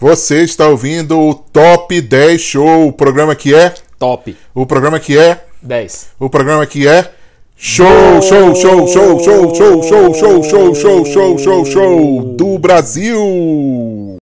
[0.00, 3.74] Você está ouvindo o Top 10 Show, o programa que é.
[3.98, 4.34] Top.
[4.54, 5.44] O programa que é.
[5.60, 6.12] 10.
[6.18, 7.12] O programa que é.
[7.54, 7.86] Show,
[8.22, 14.16] show, show, show, show, show, show, show, show, show, show, show, show do Brasil.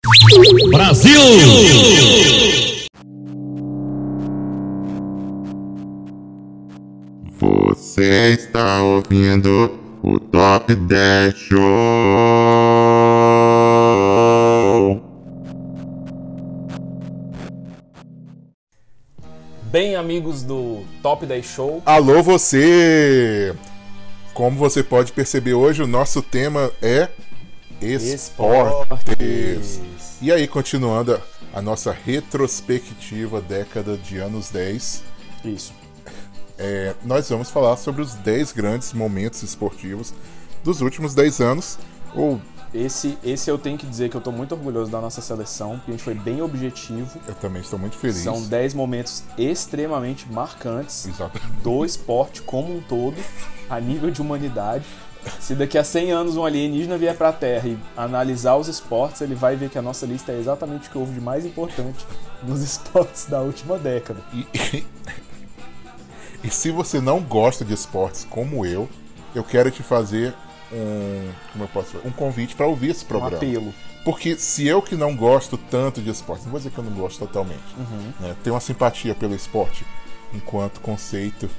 [0.72, 1.22] Brasil!
[7.40, 12.57] Você está ouvindo o Top 10 Show.
[19.72, 21.84] Bem, amigos do Top 10 Show.
[21.86, 23.54] Alô, você!
[24.34, 27.10] Como você pode perceber hoje, o nosso tema é
[27.82, 29.82] esportes.
[30.22, 31.22] E aí, continuando
[31.54, 35.04] a nossa retrospectiva década de anos 10,
[35.44, 35.74] Isso.
[36.58, 40.14] é, nós vamos falar sobre os 10 grandes momentos esportivos
[40.64, 41.78] dos últimos 10 anos,
[42.16, 42.40] ou
[42.78, 45.90] Esse, esse eu tenho que dizer que eu tô muito orgulhoso da nossa seleção, porque
[45.90, 47.20] a gente foi bem objetivo.
[47.28, 48.18] eu também estou muito feliz.
[48.18, 51.42] São 10 momentos extremamente marcantes Exato.
[51.64, 53.18] do esporte como um todo,
[53.68, 54.86] a nível de humanidade.
[55.40, 59.34] Se daqui a 100 anos um alienígena vier pra Terra e analisar os esportes, ele
[59.34, 62.06] vai ver que a nossa lista é exatamente o que houve de mais importante
[62.44, 64.20] nos esportes da última década.
[64.32, 64.86] E,
[66.44, 68.88] e se você não gosta de esportes como eu,
[69.34, 70.36] eu quero te fazer
[70.72, 73.38] um, como eu posso um convite para ouvir esse Um programa.
[73.38, 73.74] apelo.
[74.04, 76.92] Porque se eu que não gosto tanto de esportes, não vou dizer que eu não
[76.94, 78.14] gosto totalmente, Uhum.
[78.22, 79.86] né, tenho uma simpatia pelo esporte
[80.34, 81.50] enquanto conceito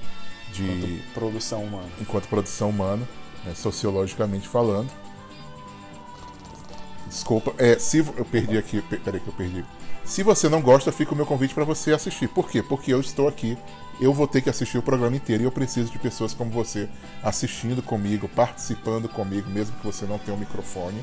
[0.52, 1.88] de Produção humana.
[2.00, 3.06] enquanto produção humana,
[3.44, 4.88] né, sociologicamente falando.
[7.08, 9.64] Desculpa, é, se eu perdi aqui, pe- peraí que eu perdi.
[10.04, 12.28] Se você não gosta, fica o meu convite para você assistir.
[12.28, 12.62] Por quê?
[12.62, 13.58] Porque eu estou aqui,
[14.00, 16.88] eu vou ter que assistir o programa inteiro e eu preciso de pessoas como você
[17.22, 21.02] assistindo comigo, participando comigo, mesmo que você não tenha um microfone.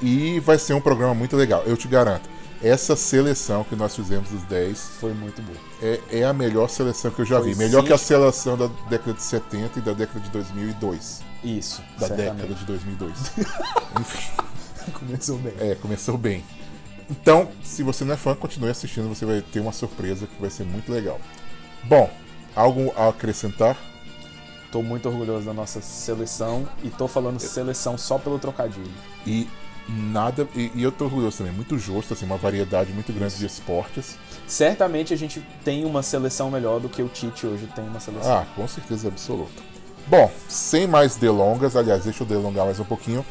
[0.00, 2.28] E vai ser um programa muito legal, eu te garanto.
[2.62, 5.52] Essa seleção que nós fizemos dos 10 Foi muito bom.
[5.82, 7.56] é, é a melhor seleção que eu já Foi vi.
[7.56, 7.86] Melhor sim.
[7.86, 11.82] que a seleção da década de 70 e da década de 2002 Isso.
[11.98, 12.34] da certamente.
[12.36, 13.12] década de 2002.
[13.98, 14.30] Enfim,
[14.92, 15.54] Começou bem.
[15.58, 16.44] é, começou bem.
[17.10, 20.50] Então, se você não é fã, continue assistindo, você vai ter uma surpresa que vai
[20.50, 21.20] ser muito legal.
[21.84, 22.08] Bom,
[22.54, 23.76] algo a acrescentar?
[24.70, 28.92] Tô muito orgulhoso da nossa seleção e tô falando seleção só pelo trocadilho.
[29.26, 29.48] E
[29.88, 30.46] nada.
[30.54, 34.16] E, e eu tô orgulhoso também, muito justo, assim, uma variedade muito grande de esportes.
[34.46, 38.32] Certamente a gente tem uma seleção melhor do que o Tite hoje tem uma seleção.
[38.32, 39.62] Ah, com certeza absoluta.
[40.06, 43.24] Bom, sem mais delongas, aliás, deixa eu delongar mais um pouquinho.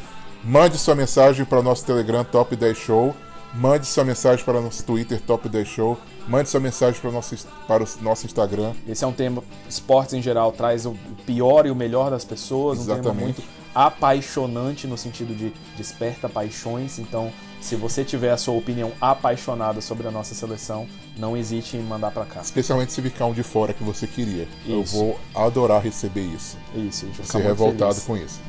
[0.44, 3.14] Mande sua mensagem para o nosso Telegram Top 10 Show.
[3.54, 5.98] Mande sua mensagem para o nosso Twitter Top 10 Show.
[6.26, 7.36] Mande sua mensagem para o nosso,
[7.68, 8.72] para o nosso Instagram.
[8.88, 10.96] Esse é um tema, esportes em geral, traz o
[11.26, 13.24] pior e o melhor das pessoas, um tema Exatamente.
[13.24, 13.42] muito
[13.74, 16.98] apaixonante no sentido de desperta paixões.
[16.98, 17.30] Então,
[17.60, 22.10] se você tiver a sua opinião apaixonada sobre a nossa seleção, não hesite em mandar
[22.12, 22.40] pra cá.
[22.40, 24.48] Especialmente se ficar um de fora que você queria.
[24.66, 24.96] Eu Isso.
[24.96, 26.56] vou adorar receber isso.
[26.74, 28.06] Isso, gente vai ficar muito revoltado feliz.
[28.06, 28.40] com isso.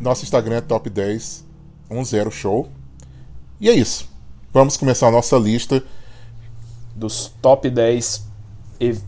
[0.00, 1.44] Nosso Instagram é Top 10
[1.88, 2.68] 10 Show.
[3.60, 4.08] E é isso.
[4.52, 5.82] Vamos começar a nossa lista.
[6.96, 8.24] dos top 10
[8.80, 9.02] ev-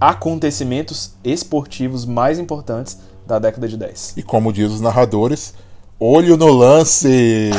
[0.00, 4.14] acontecimentos esportivos mais importantes da década de 10.
[4.16, 5.54] E como diz os narradores,
[6.00, 7.50] olho no lance!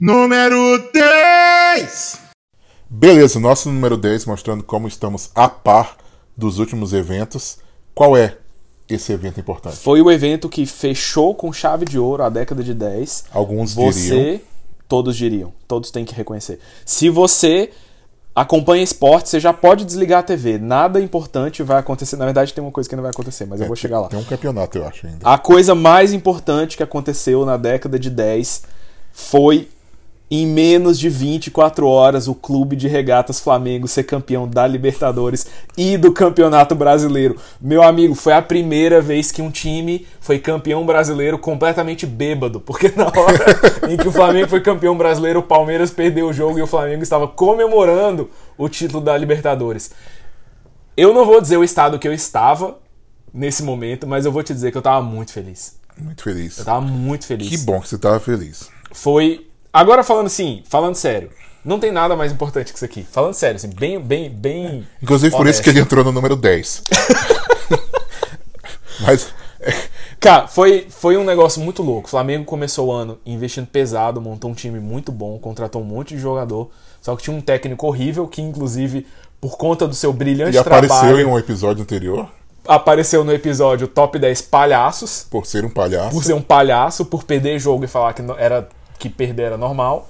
[0.00, 2.20] Número 10!
[2.88, 5.96] Beleza, nosso número 10 mostrando como estamos a par
[6.36, 7.58] dos últimos eventos.
[7.94, 8.36] Qual é
[8.88, 9.76] esse evento importante?
[9.76, 13.26] Foi o evento que fechou com chave de ouro a década de 10.
[13.32, 14.40] Alguns Você, diriam.
[14.86, 16.60] todos diriam, todos têm que reconhecer.
[16.84, 17.70] Se você
[18.34, 20.58] acompanha esporte, você já pode desligar a TV.
[20.58, 22.16] Nada importante vai acontecer.
[22.16, 24.08] Na verdade, tem uma coisa que não vai acontecer, mas eu vou chegar lá.
[24.08, 25.26] Tem um campeonato, eu acho, ainda.
[25.26, 28.64] A coisa mais importante que aconteceu na década de 10
[29.10, 29.70] foi
[30.30, 35.96] em menos de 24 horas o Clube de Regatas Flamengo ser campeão da Libertadores e
[35.96, 37.36] do Campeonato Brasileiro.
[37.60, 42.92] Meu amigo, foi a primeira vez que um time foi campeão brasileiro completamente bêbado, porque
[42.96, 43.44] na hora
[43.88, 47.02] em que o Flamengo foi campeão brasileiro, o Palmeiras perdeu o jogo e o Flamengo
[47.02, 49.92] estava comemorando o título da Libertadores.
[50.96, 52.78] Eu não vou dizer o estado que eu estava
[53.32, 55.78] nesse momento, mas eu vou te dizer que eu tava muito feliz.
[55.98, 56.58] Muito feliz.
[56.58, 57.48] Eu tava muito feliz.
[57.48, 58.68] Que bom que você tava feliz.
[58.92, 59.45] Foi.
[59.76, 61.28] Agora falando assim, falando sério,
[61.62, 63.06] não tem nada mais importante que isso aqui.
[63.12, 64.86] Falando sério, assim, bem, bem, bem.
[65.02, 65.62] Inclusive por isso honesto.
[65.62, 66.82] que ele entrou no número 10.
[69.00, 69.28] Mas
[69.60, 69.74] é,
[70.18, 72.06] Cara, foi, foi um negócio muito louco.
[72.06, 76.14] O Flamengo começou o ano investindo pesado, montou um time muito bom, contratou um monte
[76.14, 76.70] de jogador.
[77.02, 79.06] Só que tinha um técnico horrível que, inclusive,
[79.38, 81.20] por conta do seu brilhante ele apareceu trabalho.
[81.20, 82.26] em um episódio anterior.
[82.66, 86.10] apareceu no episódio Top 10 Palhaços, Por ser um palhaço.
[86.10, 90.08] por ser um palhaço, por perder jogo e falar que era que perder era normal.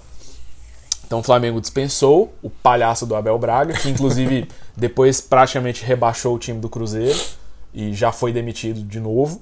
[1.06, 6.38] Então o Flamengo dispensou o palhaço do Abel Braga, que inclusive depois praticamente rebaixou o
[6.38, 7.18] time do Cruzeiro
[7.72, 9.40] e já foi demitido de novo.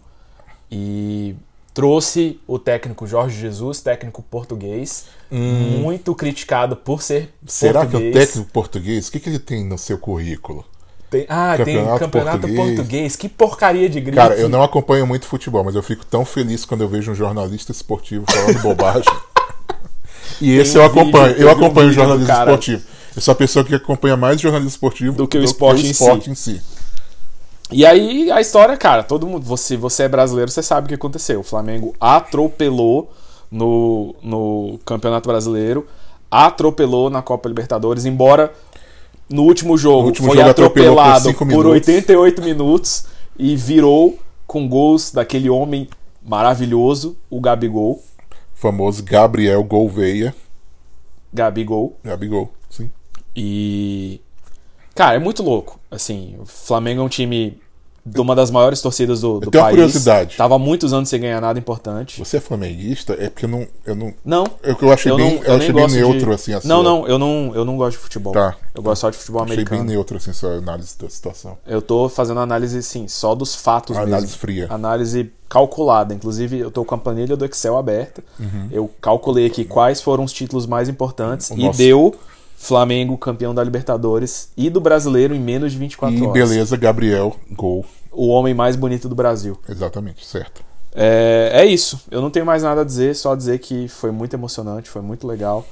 [0.70, 1.34] E
[1.72, 7.46] trouxe o técnico Jorge Jesus, técnico português, muito criticado por ser Hum.
[7.46, 8.12] Será português.
[8.12, 10.64] que o técnico português, o que, que ele tem no seu currículo?
[11.10, 12.76] Tem, ah, tem Campeonato campeonato português.
[12.76, 13.16] português.
[13.16, 14.16] Que porcaria de grife.
[14.16, 17.14] Cara, eu não acompanho muito futebol, mas eu fico tão feliz quando eu vejo um
[17.14, 19.04] jornalista esportivo falando bobagem.
[20.40, 21.34] E esse um eu acompanho.
[21.36, 22.82] Eu um acompanho o vídeo do jornalismo cara- esportivo.
[23.16, 25.90] Eu sou a pessoa que acompanha mais jornalismo esportivo Do que o esporte em si.
[25.92, 26.60] esporte em si.
[27.70, 30.94] E aí a história, cara, todo mundo, você, você é brasileiro, você sabe o que
[30.94, 31.40] aconteceu.
[31.40, 33.10] O Flamengo atropelou
[33.50, 35.86] no, no Campeonato Brasileiro,
[36.30, 38.52] atropelou na Copa Libertadores, embora
[39.30, 41.70] no último jogo No último foi jogo por atropelado por, minutos.
[41.72, 43.04] 88 minutos
[43.38, 45.88] e virou com gols daquele homem
[46.24, 48.02] maravilhoso, o Gabigol.
[48.64, 50.34] Famoso Gabriel Gouveia.
[51.30, 51.98] Gabigol.
[52.02, 52.90] Gabigol, sim.
[53.36, 54.22] E.
[54.94, 55.78] Cara, é muito louco.
[55.90, 57.60] Assim, o Flamengo é um time
[58.06, 59.76] de uma das maiores torcidas do, do tenho uma país.
[59.76, 60.36] curiosidade.
[60.36, 62.18] Tava muitos anos sem ganhar nada importante.
[62.18, 63.14] Você é flamenguista?
[63.18, 63.66] É porque eu não.
[63.86, 64.44] Eu, não, Não.
[64.62, 66.34] eu, eu achei eu bem, não, eu achei nem bem neutro, de...
[66.34, 68.32] assim, a Não, não, eu não, eu não gosto de futebol.
[68.34, 68.54] Tá.
[68.74, 69.84] Eu gosto só de futebol Achei americano.
[69.84, 71.56] bem neutro, assim, sua análise da situação.
[71.66, 74.38] Eu tô fazendo análise, sim, só dos fatos Análise mesmo.
[74.38, 74.66] fria.
[74.68, 76.12] Análise calculada.
[76.12, 78.22] Inclusive, eu tô com a planilha do Excel aberta.
[78.38, 78.68] Uhum.
[78.70, 82.14] Eu calculei aqui quais foram os títulos mais importantes O e nosso- deu
[82.56, 86.32] Flamengo campeão da Libertadores e do Brasileiro em menos de 24 E horas.
[86.32, 87.84] beleza, Gabriel, gol.
[88.10, 89.58] O homem mais bonito do Brasil.
[89.68, 90.62] Exatamente, certo.
[90.94, 92.00] É, é isso.
[92.10, 95.26] Eu não tenho mais nada a dizer, só dizer que foi muito emocionante, foi muito
[95.26, 95.66] legal.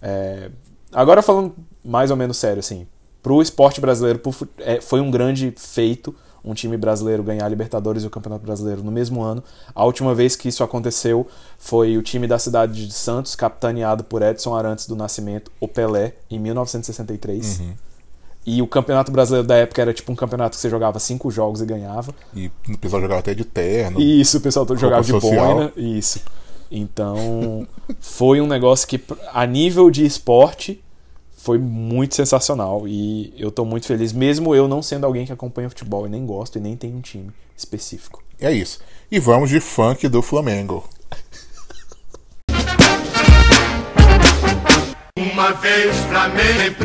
[0.00, 0.50] É,
[0.92, 1.54] agora falando
[1.84, 2.86] mais ou menos sério, assim,
[3.22, 6.14] pro esporte brasileiro pro é, foi um grande feito
[6.44, 9.42] um time brasileiro ganhar a Libertadores e o Campeonato Brasileiro no mesmo ano.
[9.74, 11.26] A última vez que isso aconteceu
[11.58, 16.14] foi o time da cidade de Santos, capitaneado por Edson Arantes do Nascimento, o Pelé,
[16.30, 17.62] em 1963.
[18.46, 21.60] E o Campeonato Brasileiro da época era tipo um campeonato que você jogava cinco jogos
[21.60, 22.14] e ganhava.
[22.34, 24.00] E o pessoal jogava até de terno.
[24.00, 25.54] Isso, o pessoal todo jogava de social.
[25.54, 25.72] boina.
[25.76, 26.20] Isso.
[26.70, 27.66] Então,
[28.00, 29.00] foi um negócio que,
[29.32, 30.82] a nível de esporte,
[31.38, 35.70] foi muito sensacional e eu estou muito feliz, mesmo eu não sendo alguém que acompanha
[35.70, 38.22] futebol e nem gosto e nem tem um time específico.
[38.40, 38.80] É isso.
[39.10, 40.84] E vamos de funk do Flamengo.
[45.16, 46.84] uma vez Flamengo,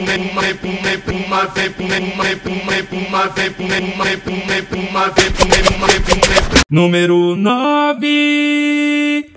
[6.70, 9.32] Número 9.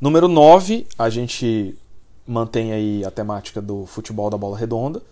[0.00, 1.76] Número 9, a gente
[2.30, 5.02] mantém aí a temática do futebol da bola redonda.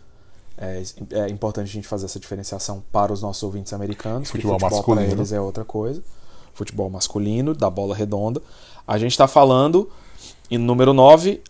[0.56, 4.30] É, é importante a gente fazer essa diferenciação para os nossos ouvintes americanos.
[4.30, 5.20] Futebol futebol para masculino.
[5.20, 6.02] eles é outra coisa.
[6.54, 8.40] Futebol masculino, da bola redonda.
[8.86, 9.90] A gente está falando,
[10.50, 11.42] em número 9,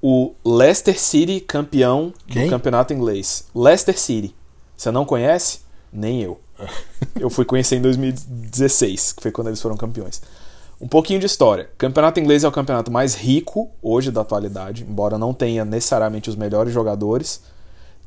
[0.00, 2.44] o Leicester City campeão Quem?
[2.44, 3.46] do campeonato inglês.
[3.54, 4.34] Leicester City.
[4.76, 5.60] Você não conhece?
[5.92, 6.40] Nem eu.
[7.18, 10.22] Eu fui conhecer em 2016, que foi quando eles foram campeões.
[10.82, 11.70] Um pouquinho de história.
[11.74, 16.28] O campeonato inglês é o campeonato mais rico hoje da atualidade, embora não tenha necessariamente
[16.28, 17.40] os melhores jogadores.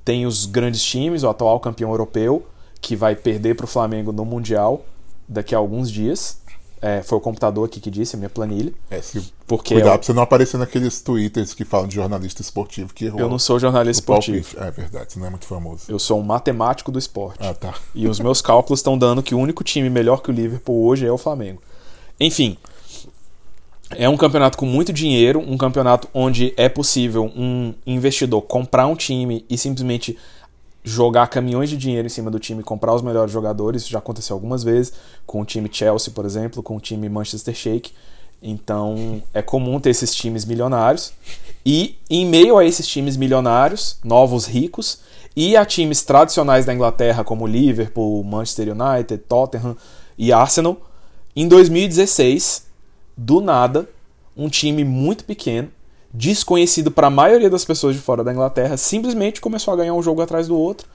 [0.03, 2.45] Tem os grandes times, o atual campeão europeu,
[2.81, 4.83] que vai perder para o Flamengo no Mundial
[5.25, 6.43] daqui a alguns dias.
[6.81, 8.73] É, foi o computador aqui que disse, a minha planilha.
[8.91, 12.41] É, se Porque cuidado eu, pra você não aparecer naqueles twitters que falam de jornalista
[12.41, 13.21] esportivo que errou.
[13.21, 14.43] eu não sou jornalista esportivo.
[14.53, 14.67] palpite.
[14.67, 15.85] É verdade, você não é muito famoso.
[15.87, 17.39] Eu sou um matemático do esporte.
[17.41, 17.73] Ah, tá.
[17.95, 21.07] E os meus cálculos estão dando que o único time melhor que o Liverpool hoje
[21.07, 21.61] é o Flamengo.
[22.19, 22.57] Enfim,
[23.91, 28.95] é um campeonato com muito dinheiro, um campeonato onde é possível um investidor comprar um
[28.95, 30.17] time e simplesmente
[30.83, 33.81] jogar caminhões de dinheiro em cima do time, comprar os melhores jogadores.
[33.81, 34.93] Isso já aconteceu algumas vezes
[35.25, 37.91] com o time Chelsea, por exemplo, com o time Manchester Shake.
[38.41, 41.11] Então é comum ter esses times milionários.
[41.65, 44.99] E em meio a esses times milionários, novos ricos,
[45.35, 49.75] e a times tradicionais da Inglaterra como Liverpool, Manchester United, Tottenham
[50.17, 50.77] e Arsenal,
[51.35, 52.65] em 2016,
[53.17, 53.89] do nada,
[54.35, 55.69] um time muito pequeno,
[56.13, 60.01] desconhecido para a maioria das pessoas de fora da Inglaterra, simplesmente começou a ganhar um
[60.01, 60.87] jogo atrás do outro.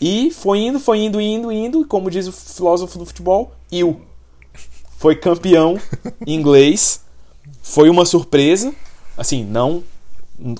[0.00, 4.00] E foi indo, foi indo, indo, indo, e como diz o filósofo do futebol, il.
[4.98, 5.78] Foi campeão
[6.26, 7.00] inglês.
[7.62, 8.72] Foi uma surpresa.
[9.16, 9.82] Assim, não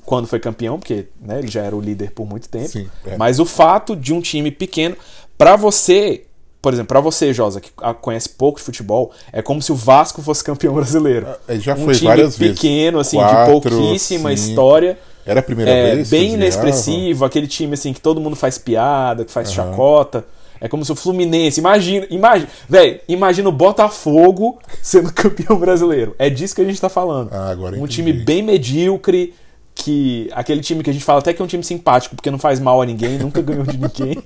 [0.05, 2.67] quando foi campeão, porque né, ele já era o líder por muito tempo.
[2.67, 3.17] Sim, é.
[3.17, 4.95] Mas o fato de um time pequeno,
[5.37, 6.25] para você,
[6.61, 9.75] por exemplo, para você, Josa, que ah, conhece pouco de futebol, é como se o
[9.75, 11.27] Vasco fosse campeão brasileiro.
[11.47, 12.55] É, já um foi time várias vezes.
[12.59, 14.49] pequeno, assim, Quatro, de pouquíssima cinco.
[14.49, 14.97] história.
[15.25, 16.09] Era a primeira É, vez?
[16.09, 19.71] bem inexpressivo, aquele time assim que todo mundo faz piada, que faz Aham.
[19.71, 20.25] chacota.
[20.61, 26.13] É como se o Fluminense, imagina, imagina, velho, imagina o Botafogo sendo campeão brasileiro.
[26.19, 27.29] É disso que a gente tá falando.
[27.31, 27.93] Ah, agora um entendi.
[27.95, 29.33] time bem medíocre,
[29.73, 32.37] que aquele time que a gente fala até que é um time simpático, porque não
[32.39, 34.21] faz mal a ninguém, nunca ganhou de ninguém.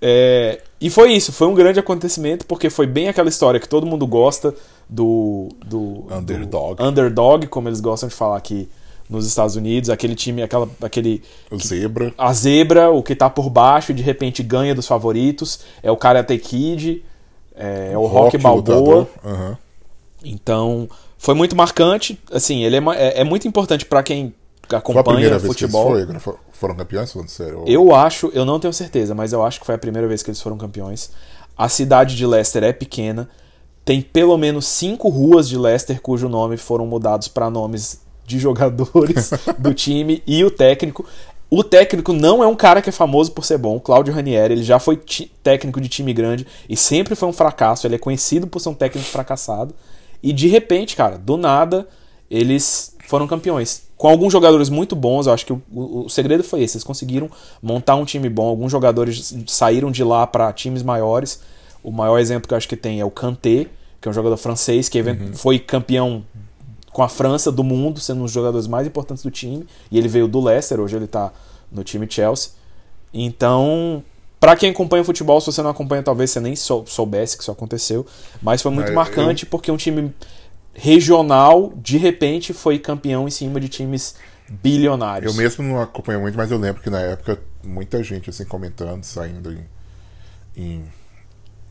[0.00, 3.86] É, e foi isso, foi um grande acontecimento, porque foi bem aquela história que todo
[3.86, 4.54] mundo gosta
[4.88, 6.76] do, do Underdog.
[6.76, 8.68] do underdog, como eles gostam de falar aqui
[9.08, 11.22] nos Estados Unidos, aquele time, aquela, aquele
[11.56, 12.12] Zebra.
[12.16, 16.36] a zebra, o que tá por baixo, de repente ganha dos favoritos, é o Karate
[16.38, 17.02] Kid,
[17.56, 18.76] é, o Rock, Balboa.
[18.78, 19.06] lutador.
[19.24, 19.58] Aham.
[20.22, 22.18] Então, foi muito marcante.
[22.30, 24.34] Assim, ele é, é, é muito importante pra quem
[24.68, 26.20] Foi a acompanha primeira vez que eles futebol.
[26.20, 27.64] foram, foram campeões, falando sério.
[27.66, 30.30] Eu acho, eu não tenho certeza, mas eu acho que foi a primeira vez que
[30.30, 31.10] eles foram campeões.
[31.56, 33.28] A cidade de Leicester é pequena.
[33.84, 39.30] Tem pelo menos cinco ruas de Leicester cujo nome foram mudados para nomes de jogadores
[39.58, 41.04] do time e o técnico.
[41.50, 44.62] O técnico não é um cara que é famoso por ser bom, Claudio Ranieri, ele
[44.62, 45.00] já foi
[45.42, 48.74] técnico de time grande e sempre foi um fracasso, ele é conhecido por ser um
[48.74, 49.74] técnico fracassado.
[50.22, 51.88] E de repente, cara, do nada,
[52.30, 53.87] eles foram campeões.
[53.98, 56.76] Com alguns jogadores muito bons, eu acho que o, o- segredo foi esse.
[56.76, 57.28] Eles conseguiram
[57.60, 58.46] montar um time bom.
[58.46, 61.40] Alguns jogadores saíram de lá para times maiores.
[61.82, 63.66] O maior exemplo que eu acho que tem é o Kanté,
[64.00, 66.24] que é um jogador francês que event- foi campeão
[66.92, 69.66] com a França do mundo, sendo um dos jogadores mais importantes do time.
[69.90, 71.32] E ele veio do Leicester, hoje ele tá
[71.70, 72.52] no time Chelsea.
[73.12, 74.02] Então,
[74.38, 77.42] pra quem acompanha o futebol, se você não acompanha, talvez você nem sou- soubesse que
[77.42, 78.06] isso aconteceu.
[78.42, 80.12] Mas foi muito É, marcante porque um time
[80.80, 84.14] regional, de repente, foi campeão em cima de times
[84.48, 85.30] bilionários.
[85.32, 89.02] Eu mesmo não acompanho muito, mas eu lembro que na época muita gente assim comentando,
[89.04, 89.64] saindo em.
[90.56, 90.84] em,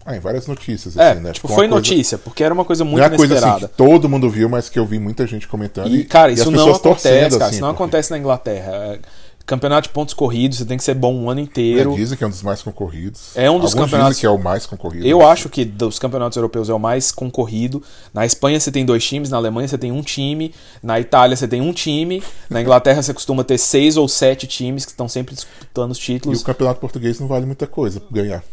[0.05, 1.31] ah, em várias notícias, É, assim, né?
[1.31, 3.67] tipo, uma foi coisa- notícia, porque era uma coisa muito Não é coisa assim inesperada.
[3.67, 5.93] que todo mundo viu, mas que eu vi muita gente comentando.
[5.93, 7.45] E, cara, as isso não pessoas acontece, cara.
[7.45, 8.99] assim, Isso não porque- acontece na Inglaterra.
[9.47, 11.93] Campeonato de pontos corridos, você tem que ser bom um ano inteiro.
[11.93, 13.31] É, dizem que é um dos mais concorridos.
[13.33, 15.07] É um dos Alguns campeonatos- dizem que é o mais concorrido.
[15.07, 17.81] Eu acho que dos campeonatos europeus é o mais concorrido.
[18.13, 21.47] Na Espanha você tem dois times, na Alemanha você tem um time, na Itália você
[21.47, 25.33] tem um time, na Inglaterra você costuma ter seis ou sete times que estão sempre
[25.33, 26.41] disputando os E títulos.
[26.41, 28.43] o campeonato português não vale muita coisa pra ganhar.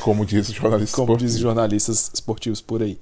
[0.00, 1.26] Como diz o jornalista como esportivo.
[1.26, 2.98] dizem jornalistas esportivos por aí.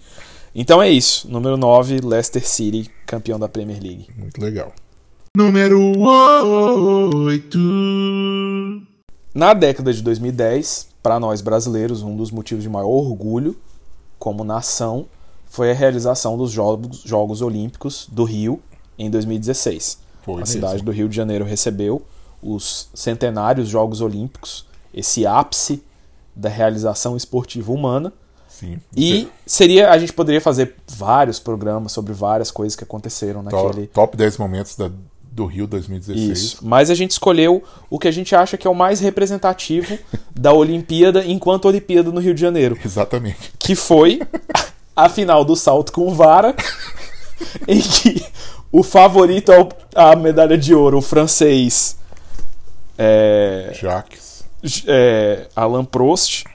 [0.55, 1.31] Então é isso.
[1.31, 4.07] Número 9, Leicester City, campeão da Premier League.
[4.17, 4.73] Muito legal.
[5.37, 7.59] Número 8.
[9.35, 13.57] Na década de 2010, para nós brasileiros, um dos motivos de maior orgulho
[14.19, 15.07] como nação
[15.47, 18.61] foi a realização dos Jogos, Jogos Olímpicos do Rio
[18.99, 19.99] em 2016.
[20.23, 20.53] Foi a mesmo.
[20.53, 22.03] cidade do Rio de Janeiro recebeu
[22.43, 25.83] os centenários Jogos Olímpicos, esse ápice
[26.35, 28.13] da realização esportiva humana.
[28.49, 28.81] Sim.
[28.97, 34.17] E seria, a gente poderia fazer vários programas sobre várias coisas que aconteceram naquele Top
[34.17, 34.91] 10 momentos da-
[35.39, 36.39] do Rio 2016.
[36.39, 36.59] isso.
[36.63, 39.97] Mas a gente escolheu o que a gente acha que é o mais representativo
[40.35, 43.53] da Olimpíada enquanto Olimpíada no Rio de Janeiro, Exatamente.
[43.57, 44.21] que foi
[44.97, 46.57] a final do salto com vara,
[47.69, 48.25] em que
[48.73, 49.53] o favorito
[49.95, 51.97] à medalha de ouro, o francês
[52.99, 54.45] é, Jacques.
[54.89, 56.47] é, Alain Prost,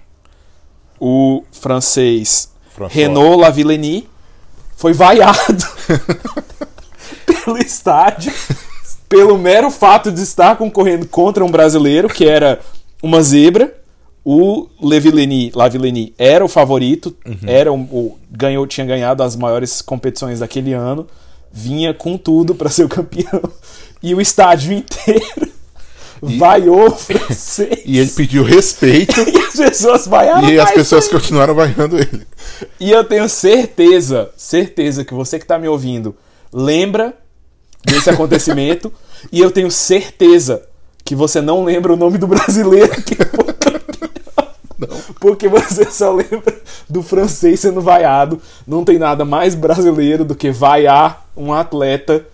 [0.99, 2.93] o francês François.
[2.93, 4.09] Renault Lavillenie,
[4.75, 5.63] foi vaiado
[7.25, 8.33] pelo estádio
[9.15, 12.60] pelo mero fato de estar concorrendo contra um brasileiro que era
[13.01, 13.75] uma zebra.
[14.25, 17.13] O Lavillenie, Lavillenie era o favorito,
[17.46, 21.05] era o, o- ganhou, tinha ganhado as maiores competições daquele ano,
[21.51, 23.41] vinha com tudo para ser o campeão.
[24.05, 25.48] E o estádio inteiro
[26.22, 27.79] vaiou o francês.
[27.86, 31.20] E ele pediu respeito E as pessoas vaiaram e as pessoas ainda.
[31.20, 32.25] continuaram vaiando ele.
[32.79, 36.15] E eu tenho certeza, certeza que você que tá me ouvindo
[36.51, 37.13] lembra
[37.85, 38.91] desse acontecimento.
[39.31, 40.63] e eu tenho certeza
[41.05, 43.83] que você não lembra o nome do brasileiro que foi campeão.
[45.19, 46.53] Porque você só lembra
[46.89, 48.41] do francês sendo vaiado.
[48.67, 52.25] Não tem nada mais brasileiro do que vaiar um atleta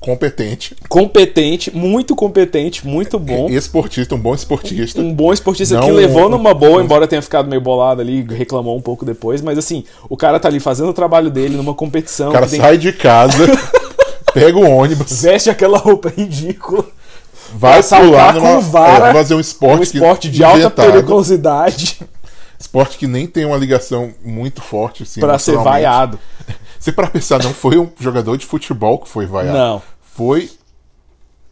[0.00, 0.76] Competente.
[0.88, 3.48] competente, muito competente, muito bom.
[3.50, 5.00] Esportista, um bom esportista.
[5.00, 8.22] Um bom esportista Não que levou um- numa boa, embora tenha ficado meio bolado ali,
[8.22, 11.74] reclamou um pouco depois, mas assim, o cara tá ali fazendo o trabalho dele numa
[11.74, 13.38] competição, O cara tem- sai de casa,
[14.32, 16.84] pega o ônibus, veste aquela roupa ridícula,
[17.54, 20.70] vai saltar pular numa, com vara, é, fazer um esporte, um que- esporte de alta
[20.70, 22.00] periculosidade
[22.60, 26.18] Esporte que nem tem uma ligação muito forte assim, pra ser vaiado.
[26.80, 29.56] Se para pensar, não foi um jogador de futebol que foi vaiado.
[29.56, 29.82] Não.
[30.16, 30.50] Foi.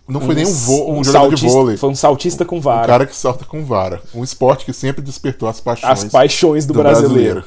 [0.08, 1.76] Não foi nem um, vo- um, um jogador de saltista- vôlei.
[1.76, 2.86] Foi um saltista com Um vara.
[2.88, 4.00] cara que salta com vara.
[4.12, 5.92] Um esporte que sempre despertou as paixões.
[5.92, 7.44] As paixões do, brasileiro.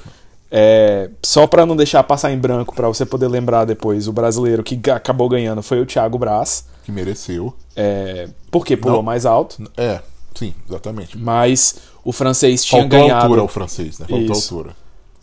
[0.51, 4.63] É, só pra não deixar passar em branco, pra você poder lembrar depois, o brasileiro
[4.63, 6.65] que acabou ganhando foi o Thiago Braz.
[6.83, 7.53] Que mereceu.
[7.75, 8.75] É, por quê?
[8.75, 9.03] Pulou Não.
[9.03, 9.61] mais alto.
[9.77, 9.99] É.
[10.33, 11.17] Sim, exatamente.
[11.17, 13.23] Mas o francês tinha Faltou ganhado.
[13.25, 14.05] altura ao francês, né?
[14.09, 14.55] Faltou Isso.
[14.55, 14.75] altura.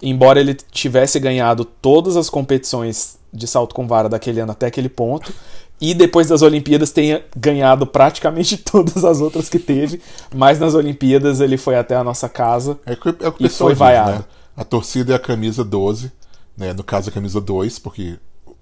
[0.02, 4.88] embora ele tivesse ganhado todas as competições de salto com vara daquele ano até aquele
[4.90, 5.33] ponto,
[5.80, 10.00] e depois das Olimpíadas tenha ganhado praticamente todas as outras que teve,
[10.35, 12.78] mas nas Olimpíadas ele foi até a nossa casa.
[12.87, 14.11] É o que, é o que o E foi diz, vaiado.
[14.12, 14.25] né?
[14.56, 16.10] A torcida é a camisa 12,
[16.56, 16.72] né?
[16.72, 18.16] No caso, a camisa 2, porque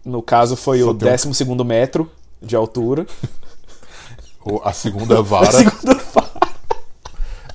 [0.04, 2.10] No caso foi o tem um- 12 metro
[2.42, 3.06] de altura.
[4.44, 5.52] o- a segunda vara.
[5.52, 6.30] Segunda vara.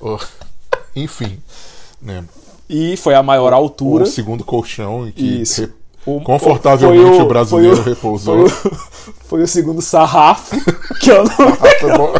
[0.00, 0.18] o-
[0.96, 1.38] enfim,
[2.00, 2.24] né?
[2.68, 4.04] E foi a maior altura.
[4.04, 5.72] O segundo colchão em que re-
[6.06, 8.48] O- confortavelmente foi o, brasileiro o- repousou.
[8.48, 8.74] Foi o,
[9.26, 10.56] foi o segundo sarrafo,
[11.00, 11.56] que é o nome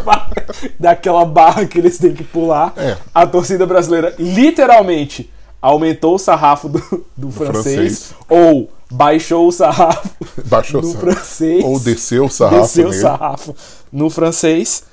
[0.05, 0.31] tá
[0.79, 2.73] daquela barra que eles têm que pular.
[2.77, 2.97] É.
[3.15, 5.31] A torcida brasileira literalmente
[5.61, 8.15] aumentou o sarrafo do, do francês, francês.
[8.29, 10.09] ou baixou o sarrafo
[10.47, 11.07] Baixou o do sarrafo.
[11.15, 11.65] francês.
[11.65, 13.55] Ou desceu o sarrafo desceu o sarrafo
[13.93, 14.85] no francês.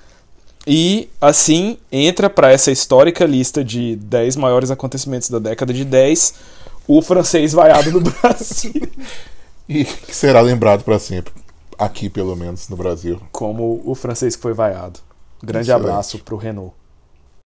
[0.70, 6.34] E assim entra para essa histórica lista de 10 maiores acontecimentos da década de 10
[6.88, 8.74] o francês vaiado no Brasil.
[9.70, 11.34] E que será lembrado para sempre.
[11.78, 13.20] Aqui, pelo menos, no Brasil.
[13.34, 15.00] como o francês que foi vaiado.
[15.44, 15.90] Grande Excelente.
[15.90, 16.74] abraço pro Renault.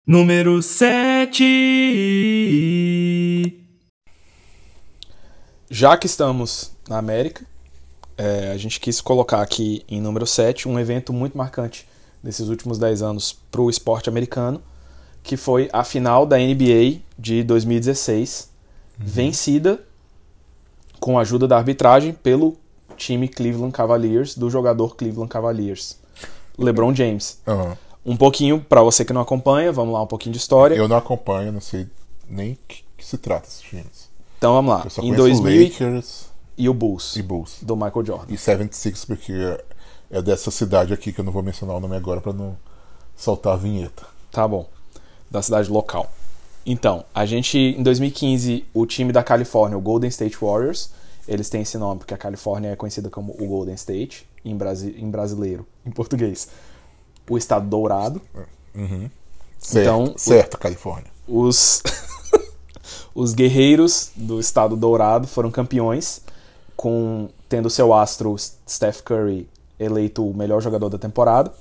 [0.04, 1.32] Número 7.
[5.70, 7.46] Já que estamos na América,
[8.18, 11.86] é, a gente quis colocar aqui em número 7 um evento muito marcante
[12.20, 14.60] nesses últimos 10 anos pro esporte americano,
[15.22, 18.50] que foi a final da NBA de 2016,
[18.98, 19.84] vencida
[20.98, 22.56] com a ajuda da arbitragem pelo
[22.96, 25.96] time Cleveland Cavaliers, do jogador Cleveland Cavaliers,
[26.58, 27.38] LeBron James.
[27.46, 27.78] Aham.
[28.04, 30.74] Um pouquinho, para você que não acompanha, vamos lá, um pouquinho de história.
[30.74, 31.86] Eu não acompanho, não sei
[32.28, 34.10] nem que, que se trata esses times.
[34.38, 34.82] Então vamos lá.
[34.84, 36.26] Eu só Em conheço 2000 Lakers
[36.58, 37.58] e o Bulls, e Bulls.
[37.62, 38.34] do Michael Jordan.
[38.34, 39.32] E 76, porque
[40.10, 42.56] é dessa cidade aqui que eu não vou mencionar o nome agora para não
[43.16, 44.04] soltar a vinheta.
[44.30, 44.66] Tá bom.
[45.30, 46.10] Da cidade local.
[46.66, 50.90] Então, a gente, em 2015, o time da Califórnia, o Golden State Warriors,
[51.26, 54.94] eles têm esse nome porque a Califórnia é conhecida como o Golden State, em, brasi
[54.98, 56.48] em brasileiro, em português.
[57.28, 58.20] O Estado Dourado.
[59.58, 61.10] Certo, Então, certo, Califórnia.
[61.26, 61.82] Os,
[63.14, 66.20] os guerreiros do Estado Dourado foram campeões,
[66.76, 68.34] com tendo seu astro
[68.68, 71.52] Steph Curry eleito o melhor jogador da temporada.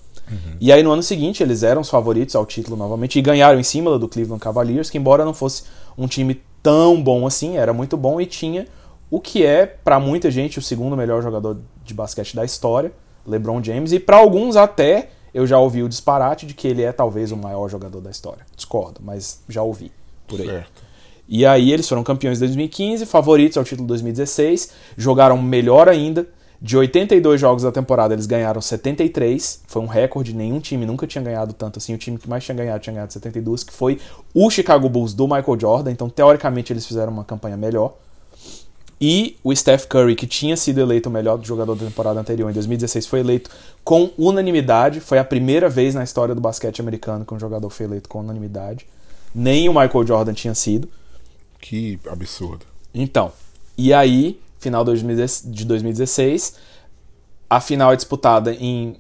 [0.62, 3.63] E aí no ano seguinte eles eram os favoritos ao título novamente e ganharam em
[3.63, 5.63] cima do Cleveland Cavaliers, que embora não fosse
[5.97, 8.65] um time tão bom assim, era muito bom e tinha
[9.10, 12.93] o que é pra muita gente o segundo melhor jogador de basquete da história,
[13.28, 16.91] LeBron James, e pra alguns até eu já ouvi o disparate de que ele é
[16.91, 18.46] talvez o maior jogador da história.
[18.56, 19.91] Discordo, mas já ouvi
[20.28, 20.48] por aí.
[20.48, 20.84] Certo.
[21.28, 26.28] E aí eles foram campeões em 2015, favoritos ao título 2016, jogaram melhor ainda.
[26.62, 29.63] De 82 jogos da temporada, eles ganharam 73.
[29.65, 31.94] Foi um recorde, nenhum time nunca tinha ganhado tanto assim.
[31.96, 34.00] O time que mais tinha ganhado tinha ganhado 72, que foi
[34.32, 35.89] o Chicago Bulls do Michael Jordan.
[35.89, 37.96] Então, teoricamente, eles fizeram uma campanha melhor.
[39.03, 42.53] E o Steph Curry, que tinha sido eleito o melhor jogador da temporada anterior em
[42.53, 43.49] 2016, foi eleito
[43.83, 44.99] com unanimidade.
[44.99, 48.19] Foi a primeira vez na história do basquete americano que um jogador foi eleito com
[48.19, 48.85] unanimidade.
[49.33, 50.87] Nem o Michael Jordan tinha sido.
[51.59, 52.63] Que absurdo.
[52.93, 53.31] Então,
[53.75, 56.55] e aí, final de 2016,
[57.49, 58.97] a final é disputada em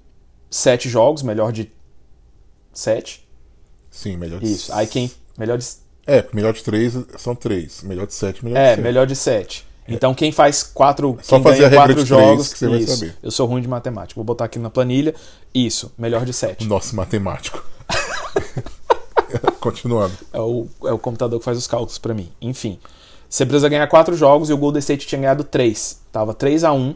[0.49, 1.71] sete jogos, melhor de
[2.73, 3.27] sete.
[3.91, 4.73] Sim, melhor de Isso.
[4.73, 5.11] Aí quem.
[5.37, 5.65] Melhor de.
[6.07, 7.83] É, melhor de três são três.
[7.83, 8.81] Melhor de sete, melhor É, de sete.
[8.81, 9.70] melhor de sete.
[9.87, 11.17] Então quem faz quatro.
[11.21, 12.53] Só quem ganha quatro jogos.
[12.53, 12.95] que você vai isso.
[12.97, 13.15] saber.
[13.21, 14.15] Eu sou ruim de matemática.
[14.17, 15.13] Vou botar aqui na planilha.
[15.53, 16.65] Isso, melhor de sete.
[16.65, 17.63] Nosso matemático.
[19.59, 20.13] Continuando.
[20.33, 22.29] É o, é o computador que faz os cálculos pra mim.
[22.41, 22.79] Enfim.
[23.29, 26.01] Você precisa ganhar quatro jogos e o Golden State tinha ganhado três.
[26.11, 26.95] Tava 3 a 1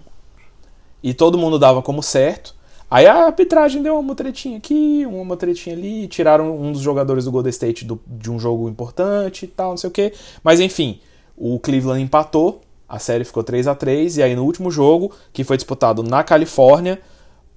[1.01, 2.53] E todo mundo dava como certo.
[2.91, 6.07] Aí a arbitragem deu uma tretinha aqui, uma tretinha ali.
[6.07, 9.77] Tiraram um dos jogadores do Golden State do- de um jogo importante e tal, não
[9.77, 10.13] sei o que.
[10.43, 10.99] Mas enfim,
[11.37, 12.61] o Cleveland empatou.
[12.95, 16.23] A série ficou 3 a 3 E aí no último jogo, que foi disputado na
[16.23, 16.99] Califórnia,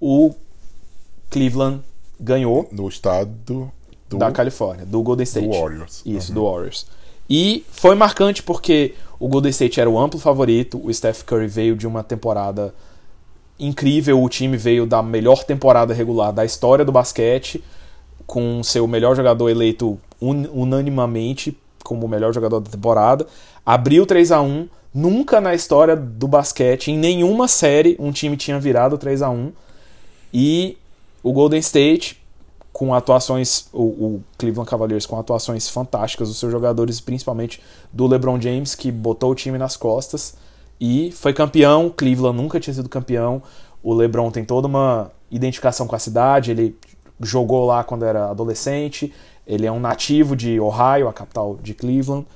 [0.00, 0.34] o
[1.30, 1.80] Cleveland
[2.20, 3.72] ganhou No estado do,
[4.18, 5.48] da Califórnia, do Golden do State.
[5.48, 6.02] Warriors.
[6.04, 6.86] Isso, do Warriors.
[7.30, 11.76] E foi marcante porque o Golden State era o amplo favorito, o Steph Curry veio
[11.76, 12.74] de uma temporada
[13.58, 17.62] incrível, o time veio da melhor temporada regular da história do basquete,
[18.26, 23.26] com seu melhor jogador eleito un- unanimamente como o melhor jogador da temporada.
[23.64, 28.58] Abriu 3 a 1 nunca na história do basquete, em nenhuma série, um time tinha
[28.58, 29.52] virado 3 a 1
[30.34, 30.76] E
[31.22, 32.20] o Golden State,
[32.72, 37.60] com atuações, o, o Cleveland Cavaliers com atuações fantásticas dos seus jogadores, principalmente
[37.92, 40.36] do LeBron James, que botou o time nas costas
[40.80, 41.92] e foi campeão.
[41.96, 43.42] Cleveland nunca tinha sido campeão.
[43.82, 46.76] O LeBron tem toda uma identificação com a cidade, ele
[47.20, 49.12] jogou lá quando era adolescente.
[49.46, 52.26] Ele é um nativo de Ohio, a capital de Cleveland.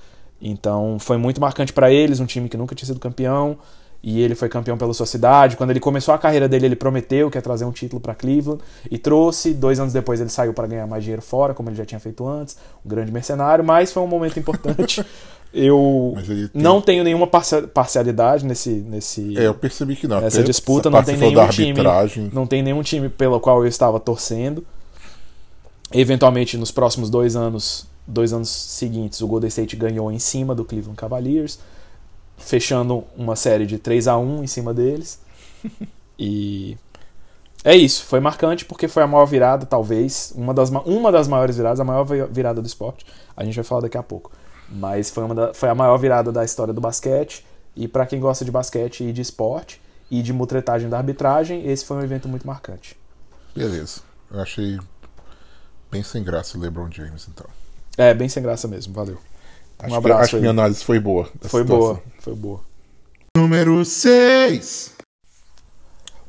[0.43, 3.57] Então foi muito marcante para eles, um time que nunca tinha sido campeão.
[4.05, 5.57] E ele foi campeão pela sua cidade.
[5.57, 8.61] Quando ele começou a carreira dele, ele prometeu que ia trazer um título para Cleveland
[8.91, 9.55] e trouxe.
[9.55, 12.27] Dois anos depois, ele saiu para ganhar mais dinheiro fora, como ele já tinha feito
[12.27, 12.57] antes.
[12.85, 15.05] Um grande mercenário, mas foi um momento importante.
[15.55, 20.19] Eu tem- não tenho nenhuma parcia- parcialidade nesse, nesse É, eu percebi que não.
[20.19, 20.89] nessa disputa.
[20.89, 21.75] Não tem nenhum time,
[22.33, 24.65] não tem nenhum time pelo qual eu estava torcendo.
[25.93, 30.65] Eventualmente, nos próximos dois anos, dois anos seguintes, o Golden State ganhou em cima do
[30.65, 31.59] Cleveland Cavaliers,
[32.37, 35.21] fechando uma série de 3 a 1 em cima deles.
[36.19, 36.77] E
[37.65, 41.27] é isso, foi marcante porque foi a maior virada, talvez, uma das, ma- uma das
[41.27, 43.05] maiores viradas, a maior vi- virada do esporte.
[43.37, 44.31] A gente vai falar daqui a pouco.
[44.69, 47.45] Mas foi, uma da- foi a maior virada da história do basquete.
[47.75, 51.85] E para quem gosta de basquete e de esporte e de mutretagem da arbitragem, esse
[51.85, 52.97] foi um evento muito marcante.
[53.57, 54.03] Beleza.
[54.31, 54.79] Eu achei
[55.91, 57.47] bem sem graça o LeBron James, então.
[57.97, 59.19] É, bem sem graça mesmo, valeu.
[59.79, 60.41] Acho, Um que, abraço acho que aí.
[60.41, 61.29] minha análise foi boa.
[61.43, 61.79] Foi situação.
[61.79, 62.61] boa, foi boa.
[63.37, 64.93] Número 6.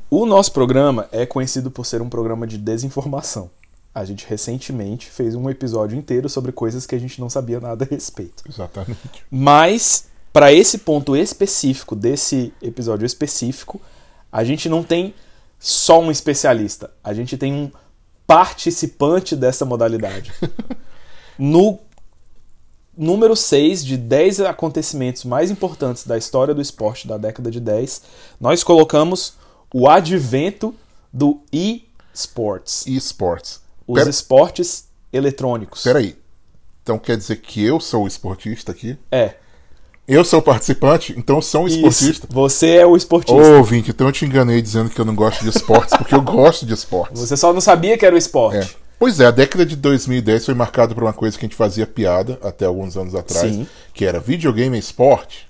[0.09, 3.49] O nosso programa é conhecido por ser um programa de desinformação.
[3.93, 7.85] A gente recentemente fez um episódio inteiro sobre coisas que a gente não sabia nada
[7.85, 8.43] a respeito.
[8.49, 9.23] Exatamente.
[9.29, 13.79] Mas, para esse ponto específico, desse episódio específico,
[14.31, 15.13] a gente não tem
[15.59, 17.71] só um especialista, a gente tem um
[18.25, 20.33] participante dessa modalidade.
[21.37, 21.79] No
[22.97, 28.01] número 6 de 10 acontecimentos mais importantes da história do esporte da década de 10,
[28.39, 29.33] nós colocamos
[29.73, 30.75] o advento
[31.11, 33.61] do e-sports, eSports.
[33.87, 35.83] os Pera- esportes eletrônicos.
[35.83, 36.15] Peraí.
[36.83, 38.97] Então quer dizer que eu sou o esportista aqui?
[39.11, 39.35] É.
[40.05, 42.25] Eu sou o participante, então eu sou um esportista.
[42.27, 43.41] Isso, você é o esportista.
[43.41, 46.21] Ô, ouvinte, então eu te enganei dizendo que eu não gosto de esportes, porque eu
[46.21, 47.21] gosto de esportes.
[47.21, 48.57] Você só não sabia que era o esporte.
[48.79, 48.82] É.
[48.99, 51.85] Pois é, a década de 2010 foi marcada por uma coisa que a gente fazia
[51.85, 53.67] piada até alguns anos atrás, Sim.
[53.93, 55.47] que era videogame e esporte.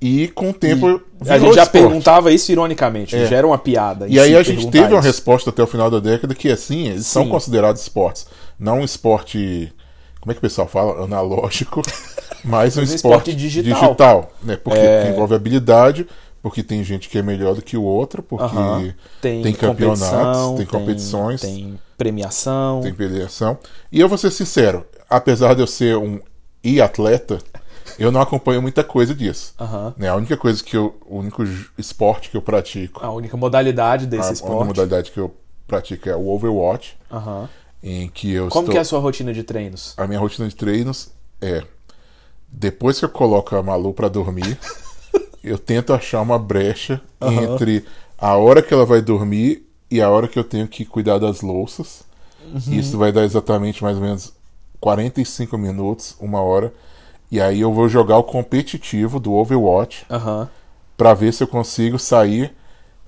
[0.00, 0.86] E com o tempo
[1.20, 1.70] A virou gente já esporte.
[1.72, 3.26] perguntava isso ironicamente, É.
[3.26, 4.06] já era uma piada.
[4.08, 5.08] E aí a gente teve uma isso.
[5.08, 7.28] resposta até o final da década que assim, eles são Sim.
[7.30, 8.26] considerados esportes.
[8.58, 9.72] Não um esporte.
[10.20, 11.04] Como é que o pessoal fala?
[11.04, 11.82] Analógico,
[12.44, 12.96] mas um um esporte,
[13.30, 13.80] esporte digital.
[13.82, 14.56] digital, né?
[14.56, 15.10] Porque É.
[15.10, 16.06] envolve habilidade,
[16.40, 18.94] porque tem gente que é melhor do que o outro, porque Aham.
[19.20, 22.80] tem, tem, campeonatos, competição, tem competições, tem, tem premiação.
[22.94, 23.58] premiação.
[23.90, 26.20] E eu vou ser sincero, apesar de eu ser um
[26.62, 27.38] e-atleta,
[27.98, 29.54] eu não acompanho muita coisa disso.
[29.96, 30.08] Né?
[30.08, 30.96] A única coisa que eu.
[31.06, 31.42] O único
[31.76, 34.66] esporte que eu pratico A única modalidade a desse única esporte.
[34.66, 35.34] modalidade que eu
[35.66, 36.96] pratico é o Overwatch,
[37.82, 38.72] em que eu Como estou...
[38.72, 39.94] que é a sua rotina de treinos?
[39.96, 41.62] A minha rotina de treinos é
[42.50, 44.58] depois que eu coloco a Malu pra dormir,
[45.44, 47.84] eu tento achar uma brecha entre
[48.16, 51.40] a hora que ela vai dormir e a hora que eu tenho que cuidar das
[51.40, 52.02] louças.
[52.44, 52.74] Uhum.
[52.74, 54.32] Isso vai dar exatamente mais ou menos
[54.80, 56.72] 45 minutos, uma hora.
[57.30, 60.48] E aí eu vou jogar o competitivo do Overwatch Aham.
[60.96, 62.54] pra ver se eu consigo sair